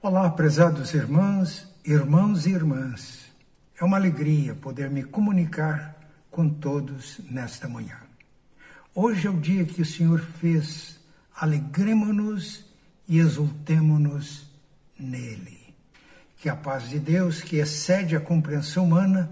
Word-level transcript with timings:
Olá, 0.00 0.30
prezados 0.30 0.94
irmãos, 0.94 1.66
irmãos 1.84 2.46
e 2.46 2.50
irmãs. 2.50 3.32
É 3.80 3.84
uma 3.84 3.96
alegria 3.96 4.54
poder 4.54 4.88
me 4.88 5.02
comunicar 5.02 5.92
com 6.30 6.48
todos 6.48 7.20
nesta 7.28 7.68
manhã. 7.68 7.96
Hoje 8.94 9.26
é 9.26 9.30
o 9.30 9.40
dia 9.40 9.64
que 9.64 9.82
o 9.82 9.84
Senhor 9.84 10.20
fez, 10.20 11.00
alegremos-nos 11.34 12.64
e 13.08 13.18
exultemo-nos 13.18 14.48
nele. 14.96 15.74
Que 16.36 16.48
a 16.48 16.54
paz 16.54 16.88
de 16.88 17.00
Deus, 17.00 17.42
que 17.42 17.56
excede 17.56 18.14
a 18.14 18.20
compreensão 18.20 18.84
humana, 18.84 19.28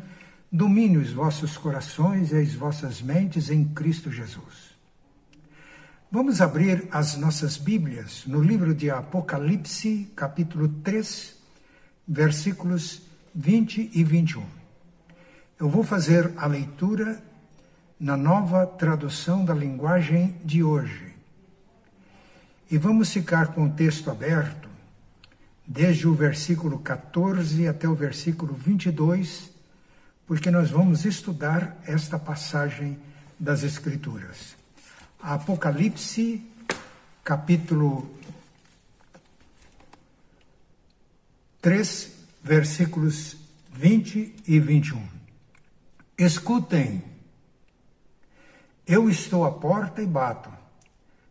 domine 0.51 0.97
os 0.97 1.13
vossos 1.13 1.57
corações 1.57 2.33
e 2.33 2.39
as 2.39 2.55
vossas 2.55 3.01
mentes 3.01 3.51
em 3.51 3.65
Cristo 3.67 4.11
Jesus. 4.11 4.76
Vamos 6.17 6.41
abrir 6.41 6.89
as 6.91 7.15
nossas 7.19 7.59
Bíblias 7.59 8.23
no 8.27 8.41
livro 8.41 8.75
de 8.75 8.89
Apocalipse, 8.91 10.11
capítulo 10.17 10.67
3, 10.83 11.37
versículos 12.09 13.03
20 13.35 13.91
e 13.93 14.03
21. 14.03 14.43
Eu 15.61 15.69
vou 15.69 15.85
fazer 15.85 16.33
a 16.39 16.47
leitura 16.47 17.23
na 18.01 18.17
nova 18.17 18.67
tradução 18.67 19.45
da 19.45 19.53
linguagem 19.53 20.35
de 20.43 20.63
hoje. 20.63 21.13
E 22.71 22.79
vamos 22.79 23.13
ficar 23.13 23.49
com 23.49 23.67
o 23.67 23.73
texto 23.75 24.11
aberto, 24.11 24.71
desde 25.67 26.09
o 26.09 26.15
versículo 26.15 26.79
14 26.79 27.69
até 27.69 27.87
o 27.87 27.95
versículo 27.95 28.55
22, 28.55 29.51
porque 30.27 30.51
nós 30.51 30.71
vamos 30.71 31.05
estudar 31.05 31.77
esta 31.87 32.19
passagem 32.19 32.99
das 33.39 33.63
Escrituras. 33.63 34.57
Apocalipse, 35.21 36.43
capítulo 37.25 38.09
3, 41.61 42.13
versículos 42.43 43.37
20 43.73 44.35
e 44.47 44.61
21. 44.61 45.03
Escutem, 46.17 47.03
eu 48.87 49.11
estou 49.11 49.45
à 49.45 49.51
porta 49.51 50.01
e 50.01 50.07
bato. 50.07 50.51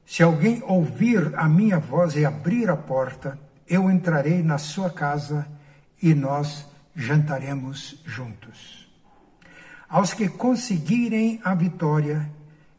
Se 0.05 0.21
alguém 0.21 0.61
ouvir 0.63 1.33
a 1.35 1.47
minha 1.47 1.79
voz 1.79 2.15
e 2.15 2.25
abrir 2.25 2.69
a 2.69 2.75
porta, 2.75 3.39
eu 3.67 3.89
entrarei 3.89 4.43
na 4.43 4.57
sua 4.57 4.89
casa 4.89 5.47
e 6.01 6.13
nós 6.13 6.65
jantaremos 6.95 8.01
juntos. 8.05 8.87
Aos 9.87 10.13
que 10.13 10.27
conseguirem 10.27 11.39
a 11.43 11.55
vitória, 11.55 12.29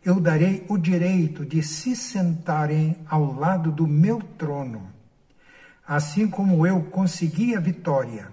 eu 0.07 0.21
darei 0.21 0.65
o 0.69 0.79
direito 0.79 1.45
de 1.45 1.61
se 1.65 1.97
sentarem 1.97 2.97
ao 3.09 3.35
lado 3.35 3.73
do 3.73 3.89
meu 3.89 4.23
trono, 4.23 4.89
assim 5.85 6.29
como 6.29 6.65
eu 6.65 6.81
consegui 6.85 7.57
a 7.57 7.61
vitória 7.61 8.33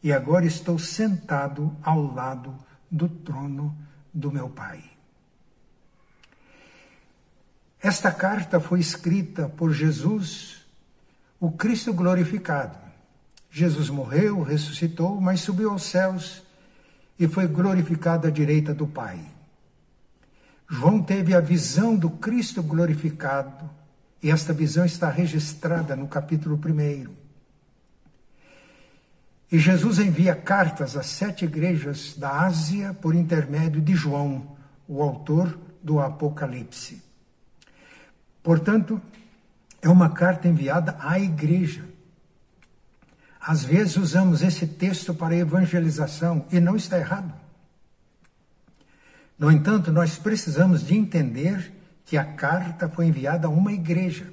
e 0.00 0.12
agora 0.12 0.46
estou 0.46 0.78
sentado 0.78 1.76
ao 1.82 2.00
lado 2.14 2.54
do 2.88 3.08
trono 3.08 3.76
do 4.14 4.30
meu 4.30 4.48
Pai. 4.48 4.80
Esta 7.82 8.12
carta 8.12 8.60
foi 8.60 8.78
escrita 8.78 9.48
por 9.48 9.72
Jesus, 9.72 10.64
o 11.40 11.50
Cristo 11.50 11.92
glorificado. 11.92 12.78
Jesus 13.50 13.90
morreu, 13.90 14.42
ressuscitou, 14.42 15.20
mas 15.20 15.40
subiu 15.40 15.72
aos 15.72 15.82
céus 15.82 16.44
e 17.18 17.26
foi 17.26 17.48
glorificado 17.48 18.28
à 18.28 18.30
direita 18.30 18.72
do 18.72 18.86
Pai. 18.86 19.37
João 20.68 21.02
teve 21.02 21.34
a 21.34 21.40
visão 21.40 21.96
do 21.96 22.10
Cristo 22.10 22.62
glorificado, 22.62 23.70
e 24.22 24.30
esta 24.30 24.52
visão 24.52 24.84
está 24.84 25.08
registrada 25.08 25.96
no 25.96 26.06
capítulo 26.06 26.60
1. 26.62 27.10
E 29.50 29.58
Jesus 29.58 29.98
envia 29.98 30.34
cartas 30.34 30.94
às 30.94 31.06
sete 31.06 31.46
igrejas 31.46 32.14
da 32.18 32.42
Ásia 32.42 32.92
por 32.92 33.14
intermédio 33.14 33.80
de 33.80 33.94
João, 33.94 34.58
o 34.86 35.02
autor 35.02 35.58
do 35.82 36.00
Apocalipse. 36.00 37.02
Portanto, 38.42 39.00
é 39.80 39.88
uma 39.88 40.10
carta 40.10 40.48
enviada 40.48 40.96
à 41.00 41.18
igreja. 41.18 41.84
Às 43.40 43.64
vezes 43.64 43.96
usamos 43.96 44.42
esse 44.42 44.66
texto 44.66 45.14
para 45.14 45.34
evangelização 45.34 46.44
e 46.52 46.60
não 46.60 46.76
está 46.76 46.98
errado. 46.98 47.32
No 49.38 49.52
entanto, 49.52 49.92
nós 49.92 50.18
precisamos 50.18 50.84
de 50.84 50.96
entender 50.96 51.72
que 52.04 52.16
a 52.16 52.24
carta 52.24 52.88
foi 52.88 53.06
enviada 53.06 53.46
a 53.46 53.50
uma 53.50 53.72
igreja. 53.72 54.32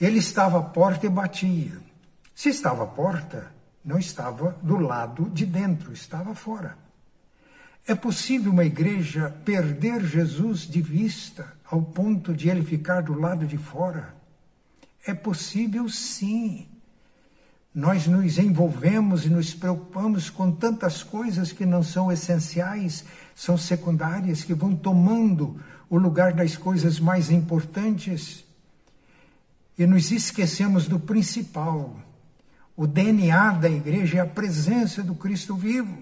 Ele 0.00 0.18
estava 0.18 0.58
à 0.58 0.62
porta 0.62 1.06
e 1.06 1.08
batia. 1.08 1.78
Se 2.34 2.50
estava 2.50 2.84
à 2.84 2.86
porta, 2.86 3.52
não 3.84 3.98
estava 3.98 4.56
do 4.62 4.76
lado 4.76 5.30
de 5.30 5.46
dentro, 5.46 5.92
estava 5.92 6.34
fora. 6.34 6.76
É 7.86 7.94
possível 7.94 8.52
uma 8.52 8.64
igreja 8.64 9.30
perder 9.44 10.04
Jesus 10.04 10.60
de 10.60 10.82
vista 10.82 11.56
ao 11.64 11.80
ponto 11.80 12.34
de 12.34 12.50
ele 12.50 12.62
ficar 12.62 13.00
do 13.00 13.18
lado 13.18 13.46
de 13.46 13.56
fora? 13.56 14.14
É 15.06 15.14
possível 15.14 15.88
sim. 15.88 16.68
Nós 17.78 18.08
nos 18.08 18.38
envolvemos 18.38 19.24
e 19.24 19.30
nos 19.30 19.54
preocupamos 19.54 20.28
com 20.28 20.50
tantas 20.50 21.04
coisas 21.04 21.52
que 21.52 21.64
não 21.64 21.80
são 21.80 22.10
essenciais, 22.10 23.04
são 23.36 23.56
secundárias, 23.56 24.42
que 24.42 24.52
vão 24.52 24.74
tomando 24.74 25.60
o 25.88 25.96
lugar 25.96 26.32
das 26.32 26.56
coisas 26.56 26.98
mais 26.98 27.30
importantes. 27.30 28.44
E 29.78 29.86
nos 29.86 30.10
esquecemos 30.10 30.88
do 30.88 30.98
principal. 30.98 31.96
O 32.76 32.84
DNA 32.84 33.52
da 33.52 33.70
igreja 33.70 34.18
é 34.18 34.20
a 34.22 34.26
presença 34.26 35.00
do 35.00 35.14
Cristo 35.14 35.54
vivo. 35.54 35.98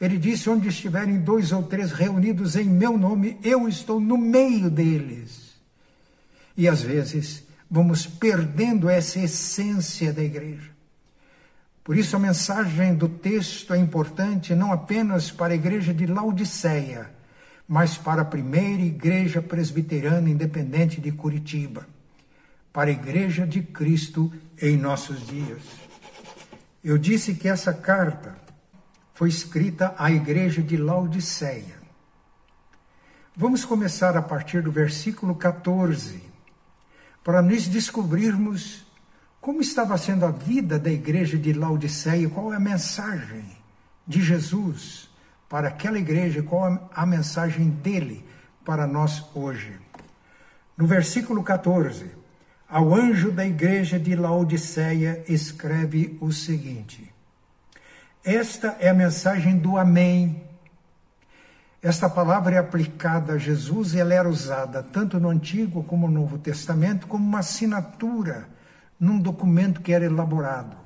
Ele 0.00 0.16
disse: 0.16 0.48
Onde 0.48 0.68
estiverem 0.68 1.20
dois 1.20 1.52
ou 1.52 1.64
três 1.64 1.92
reunidos 1.92 2.56
em 2.56 2.64
meu 2.64 2.96
nome, 2.96 3.38
eu 3.42 3.68
estou 3.68 4.00
no 4.00 4.16
meio 4.16 4.70
deles. 4.70 5.52
E 6.56 6.66
às 6.66 6.80
vezes 6.80 7.46
vamos 7.70 8.06
perdendo 8.06 8.88
essa 8.88 9.18
essência 9.18 10.14
da 10.14 10.24
igreja. 10.24 10.77
Por 11.88 11.96
isso, 11.96 12.16
a 12.16 12.18
mensagem 12.18 12.94
do 12.94 13.08
texto 13.08 13.72
é 13.72 13.78
importante 13.78 14.54
não 14.54 14.70
apenas 14.70 15.30
para 15.30 15.54
a 15.54 15.56
igreja 15.56 15.94
de 15.94 16.04
Laodiceia, 16.04 17.10
mas 17.66 17.96
para 17.96 18.20
a 18.20 18.26
primeira 18.26 18.82
igreja 18.82 19.40
presbiteriana 19.40 20.28
independente 20.28 21.00
de 21.00 21.10
Curitiba, 21.10 21.88
para 22.74 22.90
a 22.90 22.92
igreja 22.92 23.46
de 23.46 23.62
Cristo 23.62 24.30
em 24.60 24.76
nossos 24.76 25.26
dias. 25.26 25.62
Eu 26.84 26.98
disse 26.98 27.34
que 27.34 27.48
essa 27.48 27.72
carta 27.72 28.36
foi 29.14 29.30
escrita 29.30 29.94
à 29.96 30.12
igreja 30.12 30.62
de 30.62 30.76
Laodiceia. 30.76 31.78
Vamos 33.34 33.64
começar 33.64 34.14
a 34.14 34.20
partir 34.20 34.60
do 34.60 34.70
versículo 34.70 35.34
14, 35.34 36.22
para 37.24 37.40
nos 37.40 37.66
descobrirmos 37.66 38.86
como 39.48 39.62
estava 39.62 39.96
sendo 39.96 40.26
a 40.26 40.30
vida 40.30 40.78
da 40.78 40.90
igreja 40.90 41.38
de 41.38 41.54
Laodiceia? 41.54 42.28
Qual 42.28 42.52
é 42.52 42.56
a 42.56 42.60
mensagem 42.60 43.46
de 44.06 44.20
Jesus 44.20 45.08
para 45.48 45.68
aquela 45.68 45.98
igreja? 45.98 46.42
Qual 46.42 46.70
é 46.70 46.78
a 46.94 47.06
mensagem 47.06 47.70
dele 47.70 48.22
para 48.62 48.86
nós 48.86 49.24
hoje? 49.34 49.74
No 50.76 50.86
versículo 50.86 51.42
14, 51.42 52.10
ao 52.68 52.94
anjo 52.94 53.32
da 53.32 53.46
igreja 53.46 53.98
de 53.98 54.14
Laodiceia 54.14 55.24
escreve 55.26 56.18
o 56.20 56.30
seguinte: 56.30 57.10
Esta 58.22 58.76
é 58.78 58.90
a 58.90 58.94
mensagem 58.94 59.56
do 59.56 59.78
Amém. 59.78 60.42
Esta 61.82 62.10
palavra 62.10 62.56
é 62.56 62.58
aplicada 62.58 63.32
a 63.32 63.38
Jesus 63.38 63.94
e 63.94 63.98
ela 63.98 64.12
era 64.12 64.28
usada 64.28 64.82
tanto 64.82 65.18
no 65.18 65.30
Antigo 65.30 65.82
como 65.84 66.06
no 66.06 66.20
Novo 66.20 66.36
Testamento 66.36 67.06
como 67.06 67.26
uma 67.26 67.38
assinatura 67.38 68.57
num 68.98 69.18
documento 69.18 69.80
que 69.80 69.92
era 69.92 70.04
elaborado. 70.04 70.76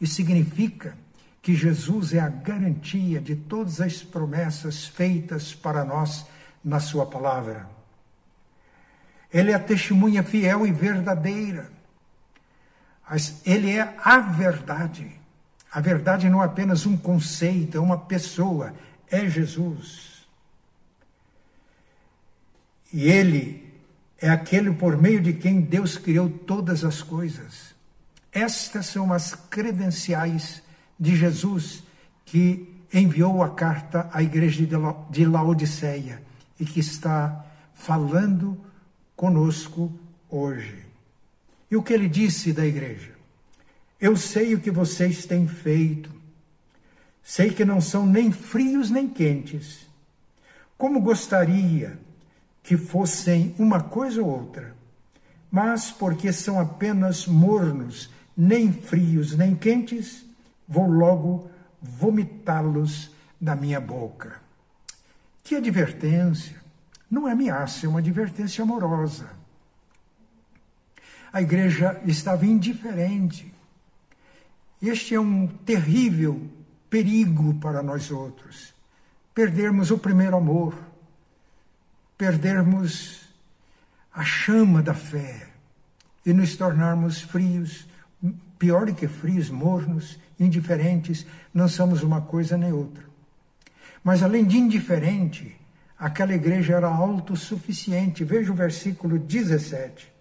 Isso 0.00 0.14
significa 0.14 0.96
que 1.42 1.54
Jesus 1.54 2.12
é 2.12 2.20
a 2.20 2.28
garantia 2.28 3.20
de 3.20 3.34
todas 3.34 3.80
as 3.80 4.02
promessas 4.02 4.86
feitas 4.86 5.54
para 5.54 5.84
nós 5.84 6.26
na 6.62 6.78
Sua 6.80 7.06
palavra. 7.06 7.68
Ele 9.32 9.52
é 9.52 9.54
a 9.54 9.60
testemunha 9.60 10.22
fiel 10.22 10.66
e 10.66 10.72
verdadeira. 10.72 11.70
Ele 13.44 13.70
é 13.70 13.94
a 13.98 14.18
verdade. 14.18 15.20
A 15.72 15.80
verdade 15.80 16.28
não 16.28 16.42
é 16.42 16.46
apenas 16.46 16.84
um 16.84 16.96
conceito, 16.96 17.76
é 17.76 17.80
uma 17.80 17.98
pessoa, 17.98 18.74
é 19.08 19.28
Jesus. 19.28 20.26
E 22.92 23.08
ele 23.08 23.69
é 24.20 24.28
aquele 24.28 24.72
por 24.72 25.00
meio 25.00 25.20
de 25.20 25.32
quem 25.32 25.60
Deus 25.60 25.96
criou 25.96 26.28
todas 26.28 26.84
as 26.84 27.02
coisas. 27.02 27.74
Estas 28.30 28.86
são 28.86 29.12
as 29.12 29.34
credenciais 29.34 30.62
de 30.98 31.16
Jesus 31.16 31.82
que 32.26 32.68
enviou 32.92 33.42
a 33.42 33.50
carta 33.50 34.10
à 34.12 34.22
igreja 34.22 34.66
de 35.10 35.24
Laodiceia 35.24 36.22
e 36.58 36.64
que 36.64 36.80
está 36.80 37.44
falando 37.72 38.60
conosco 39.16 39.92
hoje. 40.28 40.84
E 41.70 41.76
o 41.76 41.82
que 41.82 41.94
ele 41.94 42.08
disse 42.08 42.52
da 42.52 42.66
igreja? 42.66 43.12
Eu 43.98 44.16
sei 44.16 44.54
o 44.54 44.60
que 44.60 44.70
vocês 44.70 45.24
têm 45.24 45.46
feito. 45.46 46.10
Sei 47.22 47.50
que 47.50 47.64
não 47.64 47.80
são 47.80 48.04
nem 48.04 48.30
frios 48.30 48.90
nem 48.90 49.08
quentes. 49.08 49.86
Como 50.76 51.00
gostaria 51.00 51.98
que 52.62 52.76
fossem 52.76 53.54
uma 53.58 53.80
coisa 53.82 54.22
ou 54.22 54.28
outra. 54.28 54.74
Mas 55.50 55.90
porque 55.90 56.32
são 56.32 56.60
apenas 56.60 57.26
mornos, 57.26 58.10
nem 58.36 58.72
frios 58.72 59.36
nem 59.36 59.54
quentes, 59.54 60.24
vou 60.68 60.88
logo 60.88 61.50
vomitá-los 61.82 63.10
da 63.40 63.56
minha 63.56 63.80
boca. 63.80 64.40
Que 65.42 65.56
advertência! 65.56 66.60
Não 67.10 67.26
é 67.26 67.32
ameaça, 67.32 67.86
é 67.86 67.88
uma 67.88 67.98
advertência 67.98 68.62
amorosa. 68.62 69.28
A 71.32 71.42
igreja 71.42 72.00
estava 72.06 72.46
indiferente. 72.46 73.52
Este 74.80 75.14
é 75.14 75.20
um 75.20 75.46
terrível 75.46 76.40
perigo 76.88 77.54
para 77.54 77.82
nós 77.82 78.10
outros. 78.10 78.72
Perdermos 79.34 79.90
o 79.90 79.98
primeiro 79.98 80.36
amor, 80.36 80.74
perdermos 82.20 83.22
a 84.12 84.22
chama 84.22 84.82
da 84.82 84.92
fé 84.92 85.48
e 86.26 86.34
nos 86.34 86.54
tornarmos 86.54 87.22
frios, 87.22 87.86
pior 88.58 88.84
do 88.84 88.94
que 88.94 89.08
frios, 89.08 89.48
mornos, 89.48 90.18
indiferentes, 90.38 91.24
não 91.54 91.66
somos 91.66 92.02
uma 92.02 92.20
coisa 92.20 92.58
nem 92.58 92.74
outra. 92.74 93.02
Mas 94.04 94.22
além 94.22 94.44
de 94.44 94.58
indiferente, 94.58 95.56
aquela 95.98 96.34
igreja 96.34 96.74
era 96.74 96.88
autossuficiente. 96.88 98.22
Veja 98.22 98.52
o 98.52 98.54
versículo 98.54 99.18
17. 99.18 100.12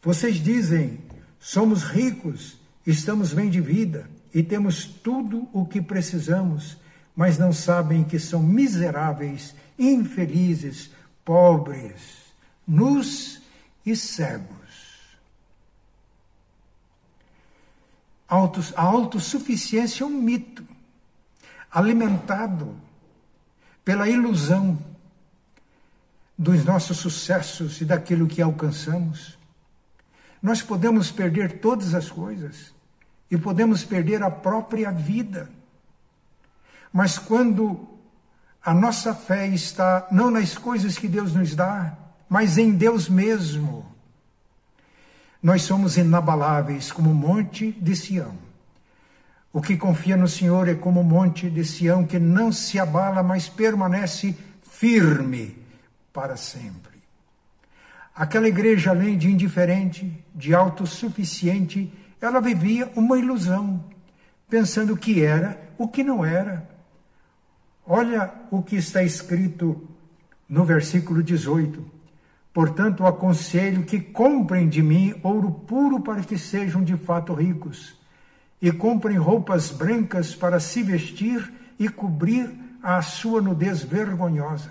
Vocês 0.00 0.36
dizem: 0.36 1.00
somos 1.40 1.82
ricos, 1.82 2.56
estamos 2.86 3.32
bem 3.32 3.50
de 3.50 3.60
vida 3.60 4.08
e 4.32 4.44
temos 4.44 4.84
tudo 4.84 5.48
o 5.52 5.66
que 5.66 5.82
precisamos, 5.82 6.76
mas 7.16 7.36
não 7.36 7.52
sabem 7.52 8.04
que 8.04 8.20
são 8.20 8.40
miseráveis, 8.40 9.56
infelizes, 9.76 10.94
pobres, 11.26 12.32
nus 12.64 13.42
e 13.84 13.96
cegos. 13.96 14.56
A 18.28 18.82
autossuficiência 18.82 20.04
é 20.04 20.06
um 20.06 20.10
mito 20.22 20.64
alimentado 21.70 22.80
pela 23.84 24.08
ilusão 24.08 24.78
dos 26.38 26.64
nossos 26.64 26.96
sucessos 26.98 27.80
e 27.80 27.84
daquilo 27.84 28.28
que 28.28 28.40
alcançamos. 28.40 29.36
Nós 30.40 30.62
podemos 30.62 31.10
perder 31.10 31.58
todas 31.58 31.92
as 31.92 32.08
coisas 32.08 32.72
e 33.28 33.36
podemos 33.36 33.82
perder 33.82 34.22
a 34.22 34.30
própria 34.30 34.92
vida. 34.92 35.50
Mas 36.92 37.18
quando 37.18 37.95
a 38.66 38.74
nossa 38.74 39.14
fé 39.14 39.46
está 39.46 40.08
não 40.10 40.28
nas 40.28 40.58
coisas 40.58 40.98
que 40.98 41.06
Deus 41.06 41.32
nos 41.32 41.54
dá, 41.54 41.96
mas 42.28 42.58
em 42.58 42.72
Deus 42.72 43.08
mesmo, 43.08 43.86
nós 45.40 45.62
somos 45.62 45.96
inabaláveis 45.96 46.90
como 46.90 47.12
o 47.12 47.14
monte 47.14 47.70
de 47.70 47.94
Sião. 47.94 48.34
O 49.52 49.62
que 49.62 49.76
confia 49.76 50.16
no 50.16 50.26
Senhor 50.26 50.68
é 50.68 50.74
como 50.74 51.00
o 51.00 51.04
monte 51.04 51.48
de 51.48 51.64
Sião 51.64 52.04
que 52.04 52.18
não 52.18 52.50
se 52.50 52.76
abala, 52.76 53.22
mas 53.22 53.48
permanece 53.48 54.36
firme 54.68 55.56
para 56.12 56.36
sempre. 56.36 56.96
Aquela 58.16 58.48
igreja, 58.48 58.90
além 58.90 59.16
de 59.16 59.30
indiferente, 59.30 60.12
de 60.34 60.52
autossuficiente, 60.52 61.92
ela 62.20 62.40
vivia 62.40 62.90
uma 62.96 63.16
ilusão, 63.16 63.84
pensando 64.50 64.96
que 64.96 65.22
era 65.22 65.56
o 65.78 65.86
que 65.86 66.02
não 66.02 66.24
era. 66.24 66.75
Olha 67.86 68.32
o 68.50 68.62
que 68.62 68.76
está 68.76 69.02
escrito 69.02 69.88
no 70.48 70.64
versículo 70.64 71.22
18. 71.22 71.84
Portanto, 72.52 73.06
aconselho 73.06 73.84
que 73.84 74.00
comprem 74.00 74.68
de 74.68 74.82
mim 74.82 75.14
ouro 75.22 75.52
puro 75.52 76.00
para 76.00 76.22
que 76.22 76.36
sejam 76.36 76.82
de 76.82 76.96
fato 76.96 77.32
ricos, 77.32 77.96
e 78.60 78.72
comprem 78.72 79.18
roupas 79.18 79.70
brancas 79.70 80.34
para 80.34 80.58
se 80.58 80.82
vestir 80.82 81.52
e 81.78 81.88
cobrir 81.88 82.50
a 82.82 83.00
sua 83.02 83.40
nudez 83.40 83.82
vergonhosa. 83.82 84.70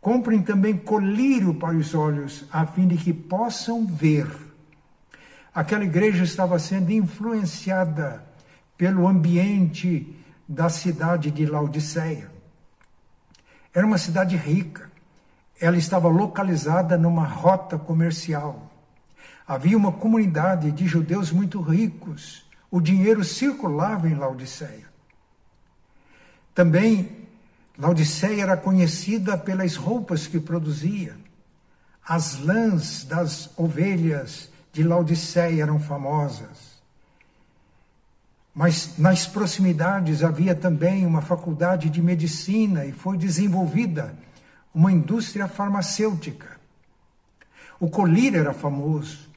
Comprem 0.00 0.40
também 0.40 0.76
colírio 0.76 1.52
para 1.54 1.76
os 1.76 1.94
olhos, 1.94 2.46
a 2.50 2.64
fim 2.64 2.86
de 2.86 2.96
que 2.96 3.12
possam 3.12 3.84
ver. 3.84 4.28
Aquela 5.52 5.84
igreja 5.84 6.22
estava 6.22 6.58
sendo 6.58 6.90
influenciada 6.90 8.24
pelo 8.78 9.06
ambiente 9.06 10.16
da 10.50 10.68
cidade 10.68 11.30
de 11.30 11.46
Laodiceia. 11.46 12.30
Era 13.72 13.86
uma 13.86 13.98
cidade 13.98 14.36
rica 14.36 14.90
ela 15.60 15.76
estava 15.76 16.08
localizada 16.08 16.96
numa 16.96 17.26
rota 17.26 17.78
comercial. 17.78 18.72
Havia 19.46 19.76
uma 19.76 19.92
comunidade 19.92 20.72
de 20.72 20.86
judeus 20.86 21.30
muito 21.30 21.60
ricos. 21.60 22.48
O 22.70 22.80
dinheiro 22.80 23.22
circulava 23.22 24.08
em 24.08 24.14
Laodiceia. 24.14 24.88
Também 26.54 27.28
Laodiceia 27.78 28.42
era 28.42 28.56
conhecida 28.56 29.36
pelas 29.36 29.76
roupas 29.76 30.26
que 30.26 30.40
produzia. 30.40 31.16
As 32.08 32.40
lãs 32.40 33.04
das 33.04 33.50
ovelhas 33.58 34.50
de 34.72 34.82
Laodiceia 34.82 35.62
eram 35.62 35.78
famosas. 35.78 36.69
Mas 38.54 38.98
nas 38.98 39.26
proximidades 39.26 40.22
havia 40.22 40.54
também 40.54 41.06
uma 41.06 41.22
faculdade 41.22 41.88
de 41.88 42.02
medicina 42.02 42.84
e 42.84 42.92
foi 42.92 43.16
desenvolvida 43.16 44.14
uma 44.74 44.90
indústria 44.90 45.46
farmacêutica. 45.46 46.58
O 47.78 47.88
colírio 47.88 48.40
era 48.40 48.52
famoso. 48.52 49.30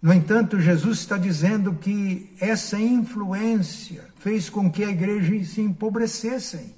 No 0.00 0.14
entanto, 0.14 0.60
Jesus 0.60 1.00
está 1.00 1.18
dizendo 1.18 1.74
que 1.74 2.34
essa 2.40 2.78
influência 2.78 4.04
fez 4.18 4.48
com 4.48 4.70
que 4.70 4.82
a 4.82 4.88
igreja 4.88 5.44
se 5.44 5.60
empobrecessem. 5.60 6.74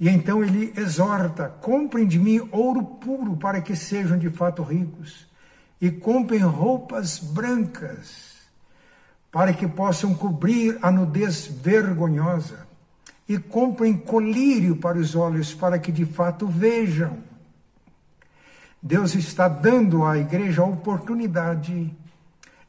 E 0.00 0.08
então 0.08 0.42
ele 0.42 0.72
exorta: 0.76 1.48
comprem 1.48 2.06
de 2.06 2.18
mim 2.18 2.40
ouro 2.50 2.82
puro 2.82 3.36
para 3.36 3.60
que 3.60 3.76
sejam 3.76 4.18
de 4.18 4.30
fato 4.30 4.62
ricos, 4.62 5.28
e 5.80 5.90
comprem 5.90 6.40
roupas 6.40 7.18
brancas 7.18 8.37
para 9.30 9.52
que 9.52 9.66
possam 9.66 10.14
cobrir 10.14 10.78
a 10.80 10.90
nudez 10.90 11.46
vergonhosa 11.46 12.66
e 13.28 13.38
comprem 13.38 13.96
colírio 13.96 14.76
para 14.76 14.98
os 14.98 15.14
olhos, 15.14 15.52
para 15.52 15.78
que 15.78 15.92
de 15.92 16.04
fato 16.04 16.46
vejam. 16.46 17.18
Deus 18.82 19.14
está 19.14 19.48
dando 19.48 20.04
à 20.04 20.16
igreja 20.16 20.62
a 20.62 20.66
oportunidade 20.66 21.94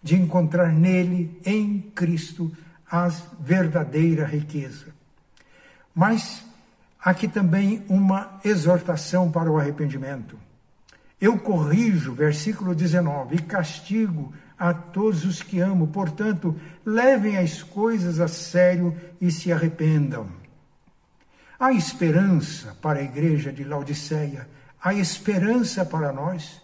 de 0.02 0.16
encontrar 0.16 0.72
nele, 0.72 1.40
em 1.46 1.80
Cristo, 1.80 2.52
a 2.90 3.08
verdadeira 3.40 4.26
riqueza. 4.26 4.88
Mas 5.94 6.44
aqui 7.00 7.28
também 7.28 7.84
uma 7.88 8.40
exortação 8.44 9.32
para 9.32 9.52
o 9.52 9.58
arrependimento. 9.58 10.38
Eu 11.22 11.38
corrijo, 11.38 12.14
versículo 12.14 12.74
19, 12.74 13.36
e 13.36 13.42
castigo 13.42 14.34
a 14.60 14.74
todos 14.74 15.24
os 15.24 15.42
que 15.42 15.62
amo, 15.62 15.88
portanto, 15.88 16.60
levem 16.86 17.38
as 17.38 17.64
coisas 17.64 18.20
a 18.20 18.28
sério 18.28 18.94
e 19.22 19.32
se 19.32 19.54
arrependam. 19.54 20.28
Há 21.58 21.72
esperança 21.72 22.76
para 22.82 23.00
a 23.00 23.04
igreja 23.04 23.54
de 23.54 23.64
Laodiceia, 23.64 24.48
há 24.84 24.94
esperança 24.94 25.86
para 25.86 26.12
nós. 26.12 26.62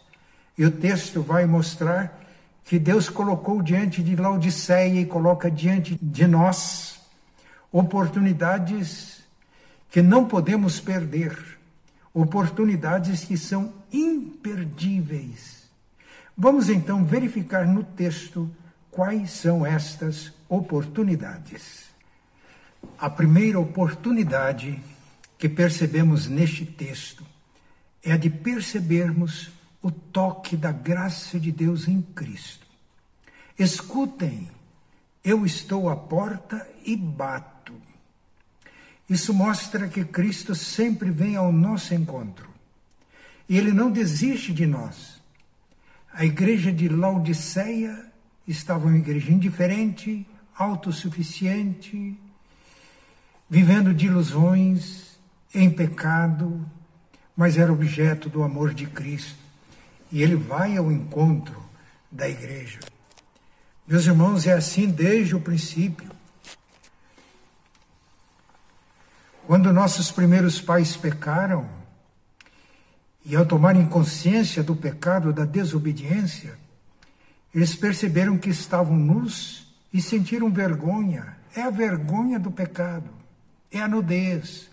E 0.58 0.66
o 0.66 0.72
texto 0.72 1.22
vai 1.22 1.46
mostrar 1.46 2.22
que 2.64 2.80
Deus 2.80 3.10
colocou 3.10 3.62
diante 3.62 4.02
de 4.02 4.16
Laodiceia 4.16 5.02
e 5.02 5.06
coloca 5.06 5.50
diante 5.52 5.98
de 6.02 6.28
nós 6.28 7.00
oportunidades 7.72 9.24
que 9.90 10.02
não 10.02 10.25
podemos 10.25 10.80
perder, 10.80 11.38
oportunidades 12.14 13.25
que 13.25 13.38
são 13.38 13.74
imperdíveis. 13.92 15.65
Vamos 16.38 16.70
então 16.70 17.06
verificar 17.06 17.65
no 17.65 17.84
texto 17.84 18.54
quais 18.92 19.32
são 19.32 19.65
estas 19.65 20.34
oportunidades. 20.50 21.86
A 22.98 23.10
primeira 23.10 23.60
oportunidade 23.60 24.82
que 25.38 25.48
percebemos 25.48 26.27
neste 26.27 26.65
texto 26.65 27.25
é 28.04 28.12
a 28.12 28.18
de 28.18 28.30
percebermos 28.30 29.50
o 29.82 29.89
toque 29.89 30.58
da 30.58 30.72
graça 30.72 31.39
de 31.39 31.51
Deus 31.51 31.88
em 31.88 32.01
Cristo. 32.01 32.65
Escutem, 33.58 34.50
eu 35.24 35.46
estou 35.46 35.89
à 35.89 35.96
porta 35.96 36.68
e 36.84 36.98
bato. 36.98 37.74
Isso 39.10 39.34
mostra 39.34 39.88
que 39.88 40.04
Cristo 40.04 40.54
sempre 40.54 41.12
vem 41.12 41.36
ao 41.36 41.51
nosso 41.51 41.94
encontro. 41.94 42.50
E 43.48 43.58
ele 43.58 43.72
não 43.72 43.89
desiste 43.89 44.51
de 44.51 44.65
nós. 44.65 45.15
A 46.18 46.24
igreja 46.24 46.72
de 46.72 46.88
Laodiceia 46.88 48.06
estava 48.48 48.88
uma 48.88 48.98
igreja 48.98 49.34
indiferente, 49.34 50.26
autossuficiente, 50.58 52.18
vivendo 53.50 53.94
de 53.94 54.06
ilusões, 54.06 55.20
em 55.54 55.70
pecado, 55.70 56.66
mas 57.36 57.58
era 57.58 57.72
objeto 57.72 58.30
do 58.30 58.44
amor 58.44 58.74
de 58.74 58.86
Cristo. 58.86 59.36
E 60.10 60.24
ele 60.24 60.38
vai 60.38 60.78
ao 60.78 60.90
encontro 60.90 61.62
da 62.10 62.30
igreja. 62.30 62.80
Meus 63.86 64.06
irmãos, 64.06 64.48
é 64.48 64.54
assim 64.54 64.88
desde 64.88 65.36
o 65.36 65.42
princípio. 65.42 66.10
Quando 69.46 69.74
nossos 69.74 70.12
primeiros 70.12 70.62
pais 70.62 70.96
pecaram, 70.96 71.70
e 73.25 73.36
ao 73.36 73.46
tomarem 73.46 73.86
consciência 73.88 74.62
do 74.62 74.75
pecado 74.75 75.34
da 75.34 75.46
desobediência, 75.46 76.58
eles 77.53 77.75
perceberam 77.75 78.38
que 78.38 78.50
estavam 78.50 78.96
nus 78.96 79.74
e 79.91 80.00
sentiram 80.00 80.51
vergonha. 80.51 81.36
É 81.55 81.63
a 81.63 81.70
vergonha 81.70 82.38
do 82.38 82.51
pecado, 82.51 83.10
é 83.72 83.82
a 83.82 83.88
nudez. 83.88 84.70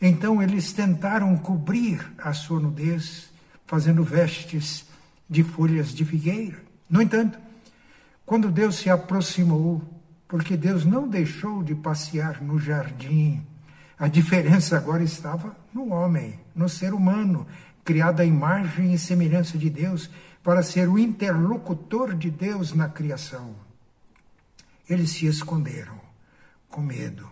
Então 0.00 0.42
eles 0.42 0.72
tentaram 0.72 1.36
cobrir 1.36 2.00
a 2.16 2.32
sua 2.32 2.58
nudez, 2.58 3.28
fazendo 3.66 4.02
vestes 4.02 4.86
de 5.28 5.42
folhas 5.42 5.92
de 5.92 6.04
figueira. 6.04 6.58
No 6.88 7.02
entanto, 7.02 7.38
quando 8.24 8.50
Deus 8.50 8.76
se 8.76 8.88
aproximou, 8.88 9.82
porque 10.26 10.56
Deus 10.56 10.84
não 10.84 11.08
deixou 11.08 11.62
de 11.62 11.74
passear 11.74 12.42
no 12.42 12.58
jardim, 12.58 13.44
a 13.98 14.06
diferença 14.06 14.76
agora 14.76 15.02
estava 15.02 15.56
no 15.74 15.92
homem, 15.92 16.38
no 16.54 16.68
ser 16.68 16.94
humano, 16.94 17.46
criado 17.84 18.20
à 18.20 18.24
imagem 18.24 18.92
e 18.92 18.98
semelhança 18.98 19.58
de 19.58 19.68
Deus, 19.68 20.08
para 20.42 20.62
ser 20.62 20.88
o 20.88 20.98
interlocutor 20.98 22.14
de 22.14 22.30
Deus 22.30 22.72
na 22.72 22.88
criação. 22.88 23.54
Eles 24.88 25.10
se 25.10 25.26
esconderam, 25.26 26.00
com 26.68 26.80
medo, 26.80 27.28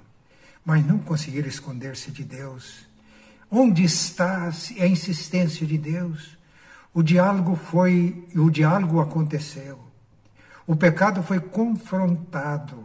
mas 0.65 0.85
não 0.85 0.99
conseguiram 0.99 1.49
esconder-se 1.49 2.11
de 2.11 2.25
Deus. 2.25 2.87
Onde 3.51 3.85
está 3.85 4.51
a 4.81 4.87
insistência 4.87 5.65
de 5.65 5.79
Deus? 5.79 6.37
O 6.93 7.03
diálogo 7.03 7.55
foi, 7.55 8.27
o 8.35 8.51
diálogo 8.51 9.01
aconteceu. 9.01 9.79
O 10.67 10.75
pecado 10.75 11.23
foi 11.23 11.39
confrontado. 11.39 12.85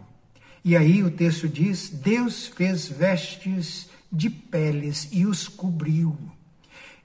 E 0.64 0.76
aí 0.76 1.04
o 1.04 1.12
texto 1.12 1.48
diz: 1.48 1.90
Deus 1.90 2.48
fez 2.48 2.88
vestes 2.88 3.90
de 4.12 4.30
peles 4.30 5.08
e 5.12 5.26
os 5.26 5.48
cobriu. 5.48 6.18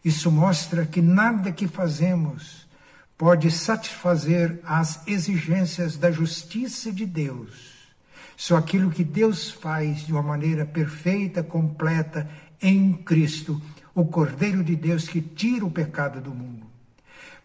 Isso 0.05 0.31
mostra 0.31 0.87
que 0.87 1.01
nada 1.01 1.51
que 1.51 1.67
fazemos 1.67 2.67
pode 3.17 3.51
satisfazer 3.51 4.61
as 4.65 5.07
exigências 5.07 5.97
da 5.97 6.11
justiça 6.11 6.93
de 6.93 7.07
Deus. 7.07 7.77
Só 8.37 8.57
aquilo 8.57 8.91
que 8.91 9.03
Deus 9.03 9.51
faz 9.51 10.05
de 10.07 10.13
uma 10.13 10.23
maneira 10.23 10.67
perfeita, 10.67 11.43
completa, 11.43 12.29
em 12.61 12.93
Cristo, 12.93 13.61
o 13.95 14.05
Cordeiro 14.05 14.63
de 14.63 14.77
Deus 14.77 15.09
que 15.09 15.21
tira 15.21 15.65
o 15.65 15.71
pecado 15.71 16.21
do 16.21 16.35
mundo. 16.35 16.67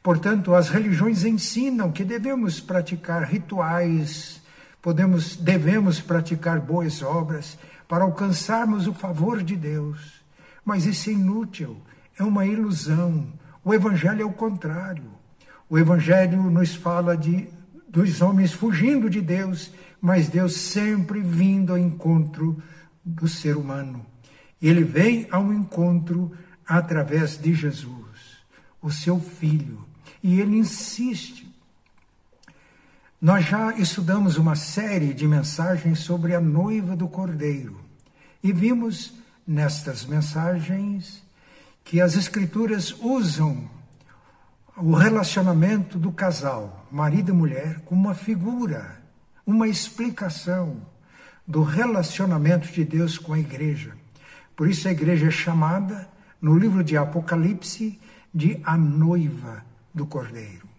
Portanto, 0.03 0.53
as 0.53 0.70
religiões 0.70 1.24
ensinam 1.24 1.91
que 1.91 2.03
devemos 2.03 2.60
praticar 2.60 3.24
rituais, 3.24 4.41
podemos, 4.82 5.36
devemos 5.36 6.00
praticar 6.00 6.60
boas 6.60 7.02
obras 7.02 7.58
para 7.88 8.04
alcançarmos 8.04 8.88
o 8.88 8.94
favor 8.94 9.44
de 9.44 9.56
Deus. 9.56 10.22
Mas 10.64 10.86
isso 10.86 11.10
é 11.10 11.14
inútil, 11.14 11.78
é 12.18 12.24
uma 12.24 12.46
ilusão. 12.46 13.28
O 13.64 13.74
Evangelho 13.74 14.22
é 14.22 14.26
o 14.26 14.34
contrário. 14.34 15.12
O 15.70 15.78
Evangelho 15.78 16.44
nos 16.50 16.76
fala 16.76 17.16
de 17.16 17.48
dos 17.92 18.22
homens 18.22 18.54
fugindo 18.54 19.10
de 19.10 19.20
Deus, 19.20 19.70
mas 20.00 20.30
Deus 20.30 20.56
sempre 20.56 21.20
vindo 21.20 21.74
ao 21.74 21.78
encontro 21.78 22.62
do 23.04 23.28
ser 23.28 23.58
humano. 23.58 24.06
Ele 24.62 24.84
vem 24.84 25.28
ao 25.30 25.52
encontro 25.52 26.32
através 26.66 27.38
de 27.38 27.54
Jesus, 27.54 28.46
o 28.82 28.90
seu 28.90 29.20
filho, 29.20 29.86
e 30.24 30.40
ele 30.40 30.56
insiste. 30.58 31.50
Nós 33.22 33.46
já 33.46 33.78
estudamos 33.78 34.38
uma 34.38 34.56
série 34.56 35.13
de 35.13 35.28
mensagens 35.28 36.00
sobre 36.00 36.34
a 36.34 36.42
noiva 36.42 36.96
do 36.96 37.08
Cordeiro 37.08 37.80
e 38.44 38.51
vimos 38.51 39.13
nestas 39.46 40.04
mensagens 40.08 41.22
que 41.84 42.01
as 42.01 42.16
Escrituras 42.16 42.92
usam 43.00 43.70
o 44.75 44.96
relacionamento 44.96 46.00
do 46.00 46.12
casal, 46.12 46.88
marido 46.92 47.30
e 47.30 47.36
mulher, 47.36 47.82
como 47.82 48.01
uma 48.01 48.16
figura, 48.16 49.00
uma 49.46 49.68
explicação 49.68 50.82
do 51.46 51.62
relacionamento 51.62 52.72
de 52.72 52.84
Deus 52.84 53.20
com 53.20 53.34
a 53.34 53.40
igreja. 53.40 53.96
Por 54.56 54.68
isso 54.68 54.88
a 54.88 54.92
igreja 54.92 55.28
é 55.28 55.32
chamada, 55.32 56.10
no 56.42 56.58
livro 56.58 56.84
de 56.84 56.98
Apocalipse, 56.98 58.00
de 58.34 58.60
a 58.63 58.75
noiva 58.75 59.63
do 59.94 60.08
Cordeiro. 60.08 60.71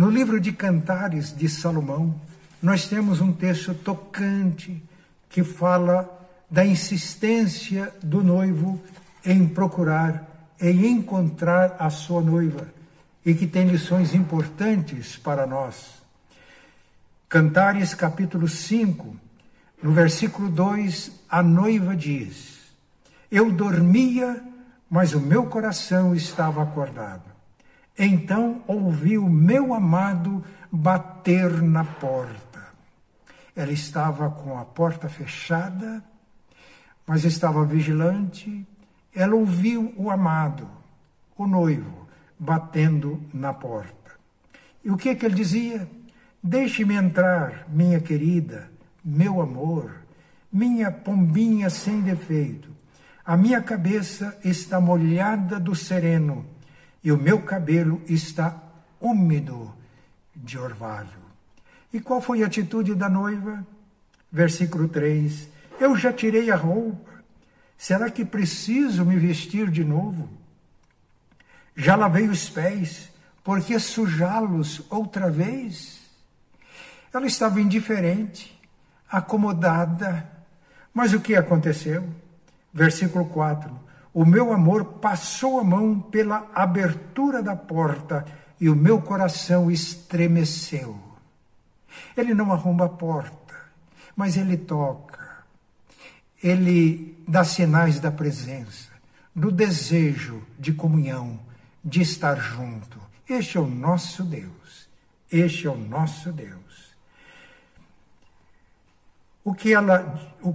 No 0.00 0.08
livro 0.08 0.40
de 0.40 0.50
Cantares 0.50 1.30
de 1.36 1.46
Salomão, 1.46 2.18
nós 2.62 2.88
temos 2.88 3.20
um 3.20 3.34
texto 3.34 3.74
tocante 3.74 4.82
que 5.28 5.44
fala 5.44 6.08
da 6.50 6.64
insistência 6.64 7.92
do 8.02 8.24
noivo 8.24 8.80
em 9.22 9.46
procurar, 9.46 10.54
em 10.58 10.86
encontrar 10.86 11.76
a 11.78 11.90
sua 11.90 12.22
noiva 12.22 12.66
e 13.26 13.34
que 13.34 13.46
tem 13.46 13.68
lições 13.68 14.14
importantes 14.14 15.18
para 15.18 15.46
nós. 15.46 16.00
Cantares 17.28 17.92
capítulo 17.92 18.48
5, 18.48 19.14
no 19.82 19.92
versículo 19.92 20.48
2, 20.48 21.12
a 21.28 21.42
noiva 21.42 21.94
diz: 21.94 22.58
Eu 23.30 23.52
dormia, 23.52 24.42
mas 24.88 25.12
o 25.12 25.20
meu 25.20 25.44
coração 25.44 26.14
estava 26.14 26.62
acordado. 26.62 27.29
Então 28.02 28.62
ouvi 28.66 29.18
o 29.18 29.28
meu 29.28 29.74
amado 29.74 30.42
bater 30.72 31.60
na 31.60 31.84
porta. 31.84 32.66
Ela 33.54 33.72
estava 33.72 34.30
com 34.30 34.58
a 34.58 34.64
porta 34.64 35.06
fechada, 35.06 36.02
mas 37.06 37.26
estava 37.26 37.62
vigilante. 37.62 38.66
Ela 39.14 39.34
ouviu 39.34 39.92
o 39.98 40.10
amado, 40.10 40.66
o 41.36 41.46
noivo, 41.46 42.08
batendo 42.38 43.22
na 43.34 43.52
porta. 43.52 44.12
E 44.82 44.90
o 44.90 44.96
que, 44.96 45.14
que 45.14 45.26
ele 45.26 45.34
dizia? 45.34 45.86
Deixe-me 46.42 46.94
entrar, 46.94 47.66
minha 47.68 48.00
querida, 48.00 48.70
meu 49.04 49.42
amor, 49.42 49.92
minha 50.50 50.90
pombinha 50.90 51.68
sem 51.68 52.00
defeito. 52.00 52.70
A 53.26 53.36
minha 53.36 53.60
cabeça 53.60 54.38
está 54.42 54.80
molhada 54.80 55.60
do 55.60 55.74
sereno 55.74 56.46
e 57.02 57.10
o 57.10 57.16
meu 57.16 57.42
cabelo 57.42 58.02
está 58.06 58.62
úmido 59.00 59.74
de 60.34 60.58
orvalho. 60.58 61.20
E 61.92 62.00
qual 62.00 62.20
foi 62.20 62.42
a 62.42 62.46
atitude 62.46 62.94
da 62.94 63.08
noiva? 63.08 63.66
Versículo 64.30 64.88
3: 64.88 65.48
Eu 65.80 65.96
já 65.96 66.12
tirei 66.12 66.50
a 66.50 66.56
roupa. 66.56 67.10
Será 67.76 68.10
que 68.10 68.24
preciso 68.24 69.04
me 69.04 69.16
vestir 69.16 69.70
de 69.70 69.82
novo? 69.82 70.28
Já 71.74 71.96
lavei 71.96 72.28
os 72.28 72.50
pés, 72.50 73.10
por 73.42 73.60
que 73.60 73.78
sujá-los 73.78 74.82
outra 74.90 75.30
vez? 75.30 75.98
Ela 77.12 77.26
estava 77.26 77.60
indiferente, 77.60 78.56
acomodada. 79.10 80.30
Mas 80.92 81.14
o 81.14 81.20
que 81.20 81.34
aconteceu? 81.34 82.06
Versículo 82.72 83.24
4: 83.26 83.89
o 84.12 84.24
meu 84.24 84.52
amor 84.52 84.84
passou 84.84 85.60
a 85.60 85.64
mão 85.64 86.00
pela 86.00 86.50
abertura 86.54 87.42
da 87.42 87.54
porta 87.54 88.24
e 88.60 88.68
o 88.68 88.74
meu 88.74 89.00
coração 89.00 89.70
estremeceu. 89.70 90.98
Ele 92.16 92.34
não 92.34 92.52
arromba 92.52 92.86
a 92.86 92.88
porta, 92.88 93.54
mas 94.16 94.36
ele 94.36 94.56
toca. 94.56 95.44
Ele 96.42 97.16
dá 97.26 97.44
sinais 97.44 98.00
da 98.00 98.10
presença, 98.10 98.90
do 99.34 99.50
desejo 99.50 100.42
de 100.58 100.72
comunhão, 100.72 101.38
de 101.84 102.02
estar 102.02 102.36
junto. 102.36 103.00
Este 103.28 103.58
é 103.58 103.60
o 103.60 103.66
nosso 103.66 104.24
Deus. 104.24 104.88
Este 105.30 105.68
é 105.68 105.70
o 105.70 105.76
nosso 105.76 106.32
Deus. 106.32 106.58
O 109.44 109.54
que 109.54 109.72
ela, 109.72 110.36
o 110.42 110.52